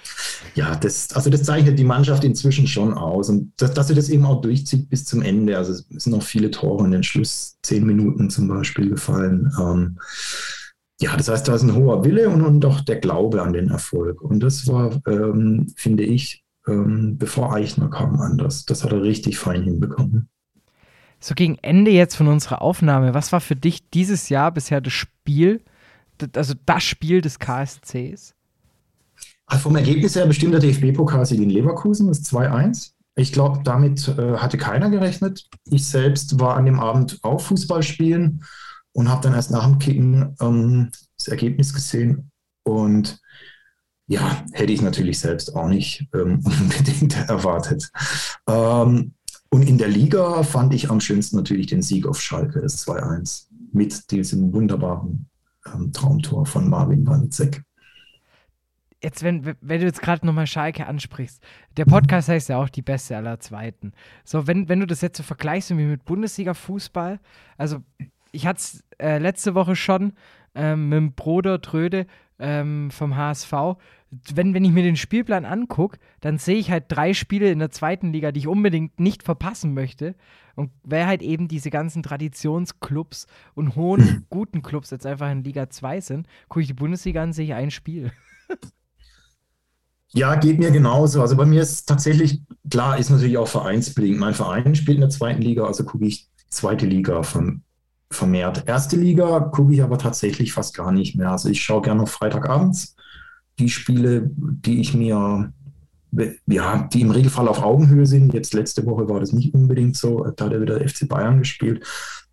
ja 0.54 0.76
das, 0.76 1.12
also 1.14 1.30
das 1.30 1.44
zeichnet 1.44 1.78
die 1.78 1.84
Mannschaft 1.84 2.24
inzwischen 2.24 2.66
schon 2.66 2.92
aus. 2.92 3.30
Und 3.30 3.52
dass, 3.56 3.72
dass 3.72 3.88
sie 3.88 3.94
das 3.94 4.10
eben 4.10 4.26
auch 4.26 4.42
durchzieht 4.42 4.90
bis 4.90 5.06
zum 5.06 5.22
Ende. 5.22 5.56
Also 5.56 5.72
es 5.72 5.86
sind 5.88 6.12
noch 6.12 6.22
viele 6.22 6.50
Tore 6.50 6.84
in 6.84 6.90
den 6.90 7.02
Schluss, 7.02 7.58
zehn 7.62 7.86
Minuten 7.86 8.28
zum 8.28 8.48
Beispiel 8.48 8.90
gefallen. 8.90 9.50
Ähm, 9.58 9.98
ja, 11.00 11.16
das 11.16 11.28
heißt, 11.28 11.48
da 11.48 11.54
ist 11.54 11.62
ein 11.62 11.74
hoher 11.74 12.04
Wille 12.04 12.28
und, 12.28 12.42
und 12.42 12.64
auch 12.66 12.82
der 12.82 12.96
Glaube 12.96 13.42
an 13.42 13.54
den 13.54 13.70
Erfolg. 13.70 14.20
Und 14.20 14.40
das 14.40 14.66
war, 14.66 15.00
ähm, 15.06 15.66
finde 15.74 16.02
ich, 16.02 16.44
ähm, 16.68 17.16
bevor 17.16 17.54
Eichner 17.54 17.88
kam, 17.88 18.20
anders. 18.20 18.66
Das 18.66 18.84
hat 18.84 18.92
er 18.92 19.02
richtig 19.02 19.38
fein 19.38 19.62
hinbekommen. 19.62 20.28
So 21.18 21.34
gegen 21.34 21.56
Ende 21.62 21.90
jetzt 21.90 22.16
von 22.16 22.28
unserer 22.28 22.60
Aufnahme, 22.60 23.14
was 23.14 23.32
war 23.32 23.40
für 23.40 23.56
dich 23.56 23.88
dieses 23.90 24.28
Jahr 24.28 24.52
bisher 24.52 24.82
das 24.82 24.92
Spiel, 24.92 25.62
also 26.34 26.54
das 26.66 26.82
Spiel 26.82 27.22
des 27.22 27.38
KSCs? 27.38 28.34
Also 29.46 29.62
vom 29.62 29.76
Ergebnis 29.76 30.16
her 30.16 30.26
bestimmt 30.26 30.52
der 30.52 30.60
DFB-Pokalsieg 30.60 31.40
in 31.40 31.50
Leverkusen, 31.50 32.08
das 32.08 32.22
2-1. 32.24 32.92
Ich 33.16 33.32
glaube, 33.32 33.60
damit 33.64 34.06
äh, 34.06 34.36
hatte 34.36 34.58
keiner 34.58 34.90
gerechnet. 34.90 35.48
Ich 35.70 35.86
selbst 35.86 36.38
war 36.38 36.56
an 36.56 36.66
dem 36.66 36.78
Abend 36.78 37.18
auch 37.22 37.40
Fußball 37.40 37.82
spielen 37.82 38.42
und 38.92 39.08
habe 39.08 39.22
dann 39.22 39.34
erst 39.34 39.50
nach 39.50 39.66
dem 39.66 39.78
Kicken 39.78 40.34
ähm, 40.40 40.90
das 41.16 41.28
Ergebnis 41.28 41.72
gesehen 41.72 42.30
und 42.64 43.20
ja, 44.06 44.44
hätte 44.52 44.72
ich 44.72 44.82
natürlich 44.82 45.20
selbst 45.20 45.54
auch 45.54 45.68
nicht 45.68 46.08
ähm, 46.14 46.40
unbedingt 46.44 47.16
erwartet. 47.28 47.90
Ähm, 48.48 49.14
und 49.50 49.62
in 49.68 49.78
der 49.78 49.88
Liga 49.88 50.42
fand 50.42 50.74
ich 50.74 50.90
am 50.90 51.00
schönsten 51.00 51.36
natürlich 51.36 51.68
den 51.68 51.82
Sieg 51.82 52.06
auf 52.06 52.20
Schalke, 52.20 52.60
das 52.60 52.86
2-1, 52.86 53.46
mit 53.72 54.10
diesem 54.10 54.52
wunderbaren 54.52 55.28
ähm, 55.72 55.92
Traumtor 55.92 56.46
von 56.46 56.68
Marvin 56.68 57.06
Wanizek. 57.06 57.62
Jetzt, 59.02 59.22
wenn, 59.22 59.56
wenn 59.60 59.80
du 59.80 59.86
jetzt 59.86 60.02
gerade 60.02 60.26
nochmal 60.26 60.46
Schalke 60.46 60.86
ansprichst, 60.86 61.40
der 61.76 61.86
Podcast 61.86 62.28
heißt 62.28 62.50
ja 62.50 62.58
auch 62.58 62.68
die 62.68 62.82
beste 62.82 63.16
aller 63.16 63.40
Zweiten. 63.40 63.92
So, 64.24 64.46
wenn, 64.46 64.68
wenn 64.68 64.80
du 64.80 64.86
das 64.86 65.00
jetzt 65.00 65.16
so 65.16 65.22
vergleichst 65.22 65.70
mit 65.70 66.04
Bundesliga-Fußball, 66.04 67.18
also 67.56 67.82
ich 68.32 68.46
hatte 68.46 68.58
es 68.58 68.84
äh, 68.98 69.18
letzte 69.18 69.54
Woche 69.54 69.76
schon 69.76 70.12
ähm, 70.54 70.88
mit 70.88 70.96
dem 70.96 71.12
Bruder 71.14 71.60
Tröde 71.60 72.06
ähm, 72.38 72.90
vom 72.90 73.16
HSV. 73.16 73.52
Wenn, 74.34 74.54
wenn 74.54 74.64
ich 74.64 74.72
mir 74.72 74.82
den 74.82 74.96
Spielplan 74.96 75.44
angucke, 75.44 75.98
dann 76.20 76.38
sehe 76.38 76.56
ich 76.56 76.70
halt 76.70 76.86
drei 76.88 77.14
Spiele 77.14 77.50
in 77.50 77.60
der 77.60 77.70
zweiten 77.70 78.12
Liga, 78.12 78.32
die 78.32 78.40
ich 78.40 78.48
unbedingt 78.48 78.98
nicht 78.98 79.22
verpassen 79.22 79.72
möchte. 79.72 80.16
Und 80.56 80.72
wer 80.82 81.06
halt 81.06 81.22
eben 81.22 81.46
diese 81.46 81.70
ganzen 81.70 82.02
Traditionsclubs 82.02 83.26
und 83.54 83.76
hohen, 83.76 84.26
guten 84.30 84.62
Clubs 84.62 84.90
jetzt 84.90 85.06
einfach 85.06 85.30
in 85.30 85.44
Liga 85.44 85.70
2 85.70 86.00
sind, 86.00 86.26
gucke 86.48 86.62
ich 86.62 86.66
die 86.66 86.74
Bundesliga 86.74 87.22
an, 87.22 87.32
sehe 87.32 87.44
ich 87.44 87.54
ein 87.54 87.70
Spiel. 87.70 88.12
Ja, 90.12 90.34
geht 90.34 90.58
mir 90.58 90.72
genauso. 90.72 91.20
Also 91.20 91.36
bei 91.36 91.46
mir 91.46 91.62
ist 91.62 91.86
tatsächlich, 91.86 92.42
klar, 92.68 92.98
ist 92.98 93.10
natürlich 93.10 93.38
auch 93.38 93.46
vereinsbedingt. 93.46 94.18
Mein 94.18 94.34
Verein 94.34 94.74
spielt 94.74 94.96
in 94.96 95.02
der 95.02 95.10
zweiten 95.10 95.40
Liga, 95.40 95.64
also 95.64 95.84
gucke 95.84 96.04
ich 96.04 96.28
zweite 96.48 96.84
Liga 96.84 97.22
von 97.22 97.62
vermehrt. 98.10 98.64
Erste 98.66 98.96
Liga 98.96 99.40
gucke 99.40 99.72
ich 99.72 99.82
aber 99.82 99.98
tatsächlich 99.98 100.52
fast 100.52 100.74
gar 100.74 100.92
nicht 100.92 101.16
mehr. 101.16 101.30
Also 101.30 101.48
ich 101.48 101.62
schaue 101.62 101.82
gerne 101.82 102.02
auf 102.02 102.10
Freitagabends 102.10 102.96
die 103.58 103.68
Spiele, 103.68 104.30
die 104.34 104.80
ich 104.80 104.94
mir, 104.94 105.52
ja, 106.46 106.88
die 106.92 107.02
im 107.02 107.10
Regelfall 107.10 107.46
auf 107.46 107.62
Augenhöhe 107.62 108.06
sind. 108.06 108.34
Jetzt 108.34 108.54
letzte 108.54 108.84
Woche 108.86 109.08
war 109.08 109.20
das 109.20 109.32
nicht 109.32 109.54
unbedingt 109.54 109.96
so, 109.96 110.24
da 110.24 110.46
hat 110.46 110.52
er 110.52 110.60
wieder 110.60 110.80
FC 110.80 111.08
Bayern 111.08 111.38
gespielt. 111.38 111.86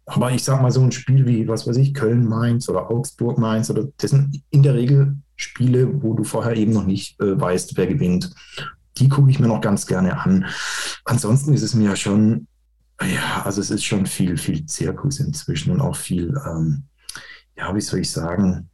Aber 0.06 0.32
ich 0.32 0.44
sage 0.44 0.62
mal, 0.62 0.72
so 0.72 0.82
ein 0.82 0.94
Spiel 0.94 1.28
wie, 1.28 1.48
was 1.48 1.68
weiß 1.68 1.76
ich, 1.78 1.94
Köln-Mainz 1.94 2.70
oder 2.70 2.90
Augsburg-Mainz, 2.90 3.70
oder 3.70 3.90
das 3.98 4.12
sind 4.12 4.42
in 4.50 4.64
der 4.64 4.74
Regel 4.74 5.18
Spiele, 5.36 6.02
wo 6.02 6.14
du 6.14 6.24
vorher 6.24 6.56
eben 6.56 6.72
noch 6.72 6.86
nicht 6.86 7.20
äh, 7.22 7.40
weißt, 7.40 7.76
wer 7.76 7.88
gewinnt. 7.88 8.34
Die 8.98 9.10
gucke 9.10 9.30
ich 9.30 9.40
mir 9.40 9.48
noch 9.48 9.62
ganz 9.62 9.86
gerne 9.86 10.20
an. 10.20 10.46
Ansonsten 11.04 11.54
ist 11.54 11.62
es 11.62 11.76
mir 11.76 11.90
ja 11.90 11.96
schon 11.96 12.48
ja, 13.02 13.44
also 13.44 13.62
es 13.62 13.70
ist 13.70 13.84
schon 13.84 14.06
viel, 14.06 14.38
viel 14.38 14.66
Zirkus 14.66 15.20
inzwischen 15.20 15.72
und 15.72 15.82
auch 15.82 15.96
viel, 15.96 16.36
ähm, 16.48 16.84
ja, 17.56 17.74
wie 17.76 17.82
soll 17.82 18.00
ich 18.00 18.12
sagen, 18.12 18.70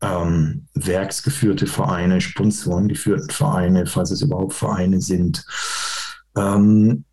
ähm, 0.00 0.66
werksgeführte 0.74 1.66
Vereine, 1.66 2.20
sponsorengeführte 2.20 3.32
Vereine, 3.32 3.86
falls 3.86 4.10
es 4.10 4.22
überhaupt 4.22 4.54
Vereine 4.54 5.00
sind. 5.00 5.46
Ähm, 6.36 7.04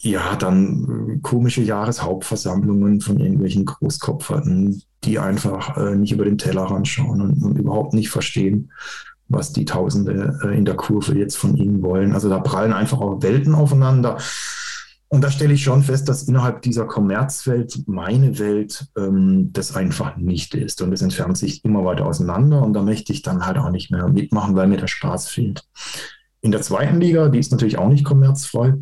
ja, 0.00 0.36
dann 0.36 1.20
komische 1.22 1.62
Jahreshauptversammlungen 1.62 3.00
von 3.00 3.18
irgendwelchen 3.18 3.64
Großkopferten, 3.64 4.82
die 5.04 5.18
einfach 5.18 5.76
äh, 5.76 5.96
nicht 5.96 6.12
über 6.12 6.24
den 6.24 6.38
Tellerrand 6.38 6.86
schauen 6.86 7.20
und, 7.20 7.42
und, 7.42 7.58
überhaupt 7.58 7.94
nicht 7.94 8.08
verstehen, 8.08 8.70
was 9.28 9.52
die 9.52 9.64
Tausende 9.64 10.38
äh, 10.44 10.56
in 10.56 10.64
der 10.64 10.76
Kurve 10.76 11.18
jetzt 11.18 11.36
von 11.36 11.56
ihnen 11.56 11.82
wollen. 11.82 12.12
Also 12.12 12.28
da 12.28 12.38
prallen 12.38 12.72
einfach 12.72 13.00
auch 13.00 13.22
Welten 13.22 13.54
aufeinander. 13.54 14.18
Und 15.10 15.24
da 15.24 15.30
stelle 15.30 15.54
ich 15.54 15.62
schon 15.62 15.82
fest, 15.82 16.08
dass 16.08 16.24
innerhalb 16.24 16.60
dieser 16.60 16.84
Kommerzwelt 16.84 17.82
meine 17.86 18.38
Welt 18.38 18.86
ähm, 18.96 19.50
das 19.52 19.74
einfach 19.74 20.16
nicht 20.16 20.54
ist. 20.54 20.82
Und 20.82 20.92
es 20.92 21.00
entfernt 21.00 21.38
sich 21.38 21.64
immer 21.64 21.84
weiter 21.84 22.04
auseinander. 22.04 22.62
Und 22.62 22.74
da 22.74 22.82
möchte 22.82 23.12
ich 23.12 23.22
dann 23.22 23.46
halt 23.46 23.56
auch 23.56 23.70
nicht 23.70 23.90
mehr 23.90 24.08
mitmachen, 24.08 24.54
weil 24.54 24.68
mir 24.68 24.76
der 24.76 24.86
Spaß 24.86 25.28
fehlt. 25.28 25.64
In 26.42 26.50
der 26.50 26.60
zweiten 26.60 27.00
Liga, 27.00 27.28
die 27.30 27.38
ist 27.38 27.52
natürlich 27.52 27.78
auch 27.78 27.88
nicht 27.88 28.04
kommerzfrei, 28.04 28.74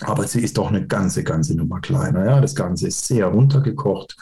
aber 0.00 0.26
sie 0.26 0.40
ist 0.42 0.58
doch 0.58 0.68
eine 0.68 0.86
ganze, 0.86 1.22
ganze 1.22 1.56
Nummer 1.56 1.80
kleiner. 1.80 2.24
Ja, 2.24 2.40
das 2.40 2.54
Ganze 2.54 2.88
ist 2.88 3.06
sehr 3.06 3.26
runtergekocht. 3.26 4.16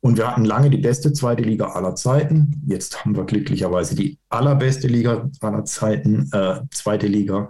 Und 0.00 0.16
wir 0.16 0.26
hatten 0.26 0.44
lange 0.44 0.68
die 0.68 0.78
beste 0.78 1.12
zweite 1.12 1.44
Liga 1.44 1.66
aller 1.66 1.94
Zeiten. 1.94 2.60
Jetzt 2.66 3.04
haben 3.04 3.14
wir 3.14 3.24
glücklicherweise 3.24 3.94
die 3.94 4.18
allerbeste 4.30 4.88
Liga 4.88 5.30
aller 5.40 5.64
Zeiten, 5.64 6.28
äh, 6.32 6.60
zweite 6.72 7.06
Liga 7.06 7.48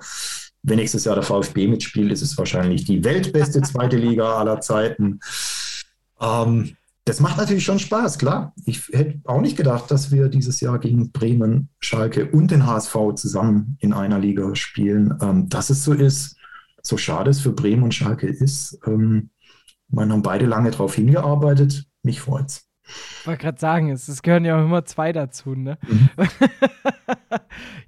wenn 0.62 0.77
nächstes 0.77 1.05
Jahr 1.05 1.14
der 1.14 1.25
VfB 1.25 1.66
mitspielt, 1.66 2.12
ist 2.12 2.22
es 2.22 2.38
wahrscheinlich 2.38 2.85
die 2.85 3.05
weltbeste 3.05 3.62
zweite 3.62 3.96
Liga 3.96 4.37
aller 4.37 4.61
Zeiten. 4.61 5.20
Ähm, 6.20 6.77
das 7.05 7.18
macht 7.18 7.37
natürlich 7.37 7.64
schon 7.64 7.81
Spaß, 7.81 8.18
klar. 8.18 8.55
Ich 8.64 8.88
hätte 8.92 9.20
auch 9.25 9.40
nicht 9.40 9.57
gedacht, 9.57 9.90
dass 9.90 10.12
wir 10.12 10.29
dieses 10.29 10.61
Jahr 10.61 10.79
gegen 10.79 11.11
Bremen, 11.11 11.68
Schalke 11.81 12.31
und 12.31 12.53
den 12.53 12.64
HSV 12.64 12.96
zusammen 13.16 13.77
in 13.81 13.92
einer 13.92 14.20
Liga 14.20 14.55
spielen. 14.55 15.18
Ähm, 15.20 15.48
dass 15.48 15.70
es 15.70 15.83
so 15.83 15.92
ist, 15.92 16.37
so 16.81 16.96
schade 16.96 17.31
es 17.31 17.40
für 17.40 17.53
Bremen 17.53 17.83
und 17.83 17.94
Schalke 17.94 18.29
ist, 18.29 18.79
ähm, 18.87 19.31
Man 19.88 20.12
haben 20.12 20.22
beide 20.22 20.46
lange 20.46 20.70
darauf 20.70 20.94
hingearbeitet. 20.94 21.87
Mich 22.03 22.20
freut's. 22.20 22.68
Ich 23.20 23.27
wollte 23.27 23.42
gerade 23.42 23.61
sagen, 23.61 23.90
es, 23.90 24.09
es, 24.09 24.22
gehören 24.22 24.44
ja 24.44 24.59
auch 24.59 24.64
immer 24.64 24.85
zwei 24.85 25.12
dazu, 25.12 25.55
ne? 25.55 25.79
Mhm. 25.87 26.09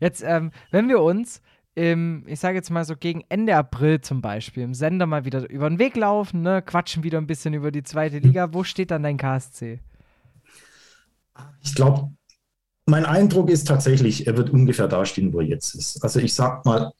jetzt, 0.01 0.23
ähm, 0.27 0.51
wenn 0.71 0.89
wir 0.89 1.01
uns 1.01 1.41
im, 1.75 2.25
ich 2.27 2.41
sage 2.41 2.57
jetzt 2.57 2.71
mal 2.71 2.85
so 2.85 2.97
gegen 2.97 3.25
Ende 3.29 3.57
April 3.57 4.01
zum 4.01 4.21
Beispiel, 4.21 4.63
im 4.63 4.75
Sender 4.75 5.07
mal 5.07 5.25
wieder 5.25 5.49
über 5.51 5.69
den 5.69 5.79
Weg 5.79 5.97
laufen, 5.97 6.43
ne, 6.43 6.63
quatschen 6.63 7.03
wieder 7.03 7.19
ein 7.19 7.27
bisschen 7.27 7.55
über 7.55 7.71
die 7.71 7.83
zweite 7.83 8.19
Liga, 8.19 8.53
wo 8.53 8.65
steht 8.65 8.91
dann 8.91 9.03
dein 9.03 9.17
KSC? 9.17 9.81
Ich 11.63 11.75
glaube, 11.75 12.13
mein 12.87 13.07
Eindruck 13.07 13.51
ist 13.51 13.67
tatsächlich, 13.67 14.27
er 14.27 14.37
wird 14.37 14.51
ungefähr 14.51 14.89
da 14.89 15.05
stehen, 15.05 15.33
wo 15.33 15.41
er 15.41 15.47
jetzt 15.47 15.75
ist. 15.75 16.03
Also 16.03 16.21
ich 16.21 16.35
sag 16.35 16.65
mal 16.65 16.93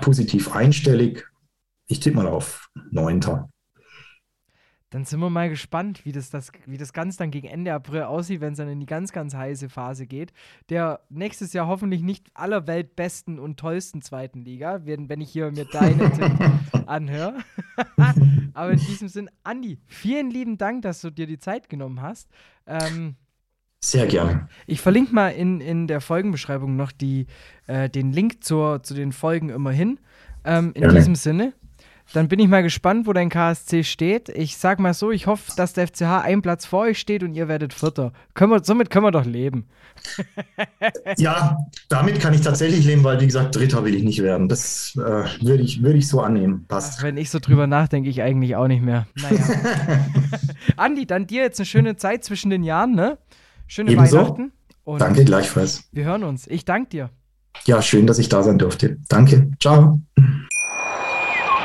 positiv 0.00 0.54
einstellig. 0.54 1.26
Ich 1.86 2.00
tippe 2.00 2.16
mal 2.16 2.28
auf 2.28 2.68
Neunter. 2.90 3.48
Dann 4.92 5.06
sind 5.06 5.20
wir 5.20 5.30
mal 5.30 5.48
gespannt, 5.48 6.04
wie 6.04 6.12
das, 6.12 6.28
das, 6.28 6.52
wie 6.66 6.76
das 6.76 6.92
Ganze 6.92 7.16
dann 7.16 7.30
gegen 7.30 7.48
Ende 7.48 7.72
April 7.72 8.02
aussieht, 8.02 8.42
wenn 8.42 8.52
es 8.52 8.58
dann 8.58 8.68
in 8.68 8.78
die 8.78 8.86
ganz, 8.86 9.10
ganz 9.10 9.34
heiße 9.34 9.70
Phase 9.70 10.06
geht. 10.06 10.34
Der 10.68 11.00
nächstes 11.08 11.54
Jahr 11.54 11.66
hoffentlich 11.66 12.02
nicht 12.02 12.26
aller 12.34 12.66
weltbesten 12.66 13.38
und 13.38 13.58
tollsten 13.58 14.02
zweiten 14.02 14.42
Liga, 14.42 14.84
wenn, 14.84 15.08
wenn 15.08 15.22
ich 15.22 15.30
hier 15.30 15.50
mir 15.50 15.64
deine 15.64 16.12
Tipp 16.12 16.86
anhöre. 16.86 17.38
Aber 18.52 18.70
in 18.70 18.78
diesem 18.80 19.08
Sinn, 19.08 19.30
Andi, 19.44 19.78
vielen 19.86 20.30
lieben 20.30 20.58
Dank, 20.58 20.82
dass 20.82 21.00
du 21.00 21.08
dir 21.08 21.26
die 21.26 21.38
Zeit 21.38 21.70
genommen 21.70 22.02
hast. 22.02 22.28
Ähm, 22.66 23.16
sehr 23.80 24.06
gerne. 24.06 24.48
Ich 24.66 24.82
verlinke 24.82 25.14
mal 25.14 25.30
in, 25.30 25.62
in 25.62 25.86
der 25.86 26.02
Folgenbeschreibung 26.02 26.76
noch 26.76 26.92
die, 26.92 27.26
äh, 27.66 27.88
den 27.88 28.12
Link 28.12 28.44
zur, 28.44 28.82
zu 28.82 28.92
den 28.92 29.12
Folgen 29.12 29.48
immerhin. 29.48 29.98
Ähm, 30.44 30.72
in 30.74 30.82
gerne. 30.82 30.98
diesem 30.98 31.14
Sinne, 31.14 31.54
dann 32.12 32.28
bin 32.28 32.38
ich 32.38 32.48
mal 32.48 32.62
gespannt, 32.62 33.06
wo 33.06 33.12
dein 33.12 33.28
KSC 33.28 33.84
steht. 33.84 34.28
Ich 34.28 34.56
sag 34.56 34.78
mal 34.80 34.94
so, 34.94 35.10
ich 35.10 35.26
hoffe, 35.26 35.52
dass 35.56 35.72
der 35.72 35.86
FCH 35.86 36.22
einen 36.22 36.42
Platz 36.42 36.66
vor 36.66 36.80
euch 36.80 36.98
steht 36.98 37.22
und 37.22 37.34
ihr 37.34 37.48
werdet 37.48 37.72
Vierter. 37.72 38.12
Können 38.34 38.52
wir, 38.52 38.62
somit 38.64 38.90
können 38.90 39.06
wir 39.06 39.10
doch 39.10 39.24
leben. 39.24 39.66
ja, 41.16 41.56
damit 41.88 42.20
kann 42.20 42.34
ich 42.34 42.42
tatsächlich 42.42 42.84
leben, 42.84 43.02
weil, 43.04 43.20
wie 43.20 43.26
gesagt, 43.26 43.56
Dritter 43.56 43.84
will 43.84 43.94
ich 43.94 44.02
nicht 44.02 44.22
werden. 44.22 44.48
Das 44.48 44.94
äh, 44.96 45.00
würde 45.44 45.62
ich, 45.62 45.82
würd 45.82 45.96
ich 45.96 46.08
so 46.08 46.20
annehmen. 46.20 46.66
Passt. 46.68 46.98
Ach, 46.98 47.04
wenn 47.04 47.16
ich 47.16 47.30
so 47.30 47.38
drüber 47.38 47.66
nachdenke, 47.66 48.08
ich 48.08 48.22
eigentlich 48.22 48.56
auch 48.56 48.68
nicht 48.68 48.82
mehr. 48.82 49.06
Naja. 49.14 49.44
Andi, 50.76 51.06
dann 51.06 51.26
dir 51.26 51.42
jetzt 51.42 51.60
eine 51.60 51.66
schöne 51.66 51.96
Zeit 51.96 52.24
zwischen 52.24 52.50
den 52.50 52.62
Jahren, 52.62 52.94
ne? 52.94 53.18
Schöne 53.66 53.92
Ebenso. 53.92 54.18
Weihnachten. 54.18 54.52
danke 54.98 55.24
gleichfalls. 55.24 55.84
Wir 55.92 56.04
hören 56.04 56.24
uns. 56.24 56.46
Ich 56.46 56.64
danke 56.64 56.90
dir. 56.90 57.10
Ja, 57.64 57.80
schön, 57.80 58.06
dass 58.06 58.18
ich 58.18 58.28
da 58.28 58.42
sein 58.42 58.58
durfte. 58.58 58.98
Danke. 59.08 59.50
Ciao. 59.60 60.00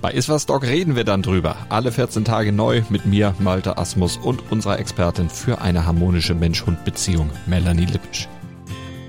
Bei 0.00 0.12
Iswas 0.12 0.46
Dog 0.46 0.62
reden 0.62 0.94
wir 0.94 1.02
dann 1.02 1.22
drüber. 1.22 1.56
Alle 1.70 1.90
14 1.90 2.24
Tage 2.24 2.52
neu 2.52 2.82
mit 2.88 3.04
mir, 3.04 3.34
Malte 3.40 3.78
Asmus 3.78 4.16
und 4.16 4.52
unserer 4.52 4.78
Expertin 4.78 5.28
für 5.28 5.60
eine 5.60 5.86
harmonische 5.86 6.34
Mensch-Hund-Beziehung, 6.34 7.30
Melanie 7.46 7.86
Lippisch. 7.86 8.28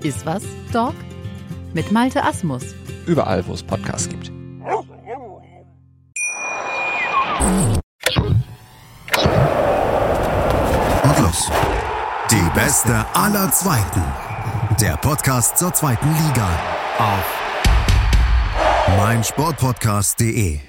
Iswas 0.02 0.44
Dog 0.74 0.96
mit 1.74 1.92
Malte 1.92 2.24
Asmus. 2.24 2.64
Überall, 3.06 3.46
wo 3.46 3.54
es 3.54 3.62
Podcasts 3.62 4.10
gibt. 4.10 4.32
Und 11.04 11.20
los. 11.20 11.52
Die 12.32 12.60
beste 12.60 13.06
aller 13.14 13.52
Zweiten. 13.52 14.02
Der 14.82 14.98
Podcast 14.98 15.58
zur 15.58 15.72
zweiten 15.74 16.08
Liga. 16.08 16.50
Auf 16.98 17.40
meinsportpodcast.de 18.98 20.69